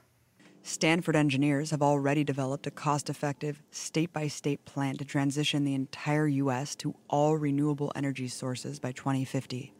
Stanford 0.65 1.17
engineers 1.17 1.71
have 1.71 1.81
already 1.81 2.23
developed 2.23 2.65
a 2.65 2.71
cost 2.71 3.09
effective, 3.09 3.61
state 3.71 4.13
by 4.13 4.29
state 4.29 4.63
plan 4.63 4.95
to 4.95 5.03
transition 5.03 5.65
the 5.65 5.73
entire 5.73 6.25
U.S. 6.25 6.73
to 6.77 6.95
all 7.09 7.35
renewable 7.35 7.91
energy 7.97 8.29
sources 8.29 8.79
by 8.79 8.93
2050. 8.93 9.73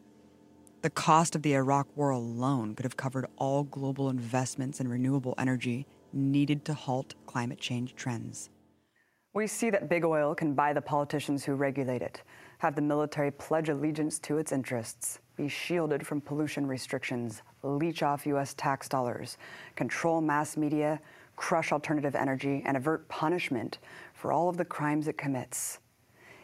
The 0.82 0.90
cost 0.90 1.34
of 1.34 1.40
the 1.40 1.54
Iraq 1.54 1.88
war 1.96 2.10
alone 2.10 2.74
could 2.74 2.84
have 2.84 2.98
covered 2.98 3.26
all 3.38 3.64
global 3.64 4.10
investments 4.10 4.78
in 4.78 4.86
renewable 4.86 5.34
energy 5.38 5.86
needed 6.12 6.66
to 6.66 6.74
halt 6.74 7.14
climate 7.24 7.58
change 7.58 7.94
trends. 7.94 8.50
We 9.32 9.46
see 9.46 9.70
that 9.70 9.88
big 9.88 10.04
oil 10.04 10.34
can 10.34 10.52
buy 10.52 10.74
the 10.74 10.82
politicians 10.82 11.46
who 11.46 11.54
regulate 11.54 12.02
it, 12.02 12.22
have 12.58 12.76
the 12.76 12.82
military 12.82 13.30
pledge 13.30 13.70
allegiance 13.70 14.18
to 14.18 14.36
its 14.36 14.52
interests, 14.52 15.18
be 15.36 15.48
shielded 15.48 16.06
from 16.06 16.20
pollution 16.20 16.66
restrictions, 16.66 17.42
leech 17.62 18.02
off 18.02 18.26
U.S. 18.26 18.54
tax 18.54 18.88
dollars, 18.88 19.36
control 19.76 20.20
mass 20.20 20.56
media, 20.56 21.00
crush 21.36 21.72
alternative 21.72 22.14
energy, 22.14 22.62
and 22.64 22.76
avert 22.76 23.08
punishment 23.08 23.78
for 24.12 24.32
all 24.32 24.48
of 24.48 24.56
the 24.56 24.64
crimes 24.64 25.08
it 25.08 25.18
commits. 25.18 25.80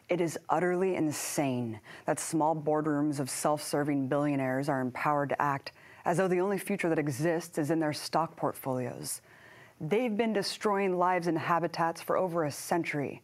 It 0.08 0.20
is 0.20 0.36
utterly 0.48 0.96
insane 0.96 1.78
that 2.06 2.18
small 2.18 2.56
boardrooms 2.56 3.20
of 3.20 3.30
self 3.30 3.62
serving 3.62 4.08
billionaires 4.08 4.68
are 4.68 4.80
empowered 4.80 5.28
to 5.28 5.40
act 5.40 5.72
as 6.04 6.16
though 6.16 6.28
the 6.28 6.40
only 6.40 6.58
future 6.58 6.88
that 6.88 6.98
exists 6.98 7.58
is 7.58 7.70
in 7.70 7.78
their 7.78 7.92
stock 7.92 8.36
portfolios. 8.36 9.20
They've 9.80 10.16
been 10.16 10.32
destroying 10.32 10.98
lives 10.98 11.26
and 11.26 11.38
habitats 11.38 12.02
for 12.02 12.16
over 12.16 12.44
a 12.44 12.50
century, 12.50 13.22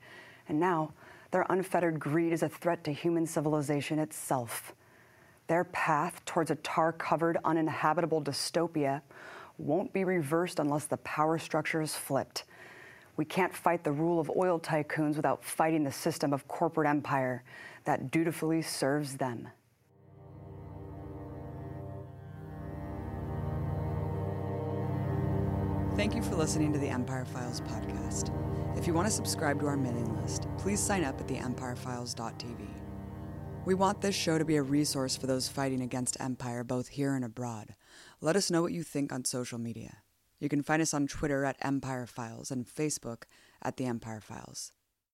and 0.48 0.60
now 0.60 0.92
their 1.32 1.44
unfettered 1.50 1.98
greed 1.98 2.32
is 2.32 2.42
a 2.42 2.48
threat 2.48 2.84
to 2.84 2.92
human 2.92 3.26
civilization 3.26 3.98
itself. 3.98 4.72
Their 5.46 5.64
path 5.64 6.24
towards 6.24 6.50
a 6.50 6.56
tar 6.56 6.92
covered, 6.92 7.38
uninhabitable 7.44 8.22
dystopia 8.22 9.02
won't 9.58 9.92
be 9.92 10.04
reversed 10.04 10.58
unless 10.58 10.86
the 10.86 10.96
power 10.98 11.38
structure 11.38 11.80
is 11.80 11.94
flipped. 11.94 12.44
We 13.16 13.24
can't 13.24 13.54
fight 13.54 13.84
the 13.84 13.92
rule 13.92 14.20
of 14.20 14.30
oil 14.36 14.60
tycoons 14.60 15.16
without 15.16 15.44
fighting 15.44 15.84
the 15.84 15.92
system 15.92 16.32
of 16.32 16.46
corporate 16.48 16.88
empire 16.88 17.44
that 17.84 18.10
dutifully 18.10 18.60
serves 18.60 19.16
them. 19.16 19.48
Thank 25.96 26.14
you 26.14 26.22
for 26.22 26.34
listening 26.34 26.74
to 26.74 26.78
the 26.78 26.88
Empire 26.88 27.24
Files 27.24 27.62
podcast. 27.62 28.30
If 28.76 28.86
you 28.86 28.92
want 28.92 29.08
to 29.08 29.12
subscribe 29.12 29.60
to 29.60 29.66
our 29.66 29.78
mailing 29.78 30.14
list, 30.20 30.46
please 30.58 30.78
sign 30.78 31.04
up 31.04 31.18
at 31.18 31.26
theempirefiles.tv. 31.26 32.85
We 33.66 33.74
want 33.74 34.00
this 34.00 34.14
show 34.14 34.38
to 34.38 34.44
be 34.44 34.54
a 34.54 34.62
resource 34.62 35.16
for 35.16 35.26
those 35.26 35.48
fighting 35.48 35.80
against 35.80 36.20
empire 36.20 36.62
both 36.62 36.86
here 36.86 37.16
and 37.16 37.24
abroad. 37.24 37.74
Let 38.20 38.36
us 38.36 38.48
know 38.48 38.62
what 38.62 38.70
you 38.70 38.84
think 38.84 39.12
on 39.12 39.24
social 39.24 39.58
media. 39.58 40.02
You 40.38 40.48
can 40.48 40.62
find 40.62 40.80
us 40.80 40.94
on 40.94 41.08
Twitter 41.08 41.44
at 41.44 41.56
Empire 41.60 42.06
Files 42.06 42.52
and 42.52 42.64
Facebook 42.64 43.24
at 43.60 43.76
The 43.76 43.86
Empire 43.86 44.20
Files. 44.20 44.70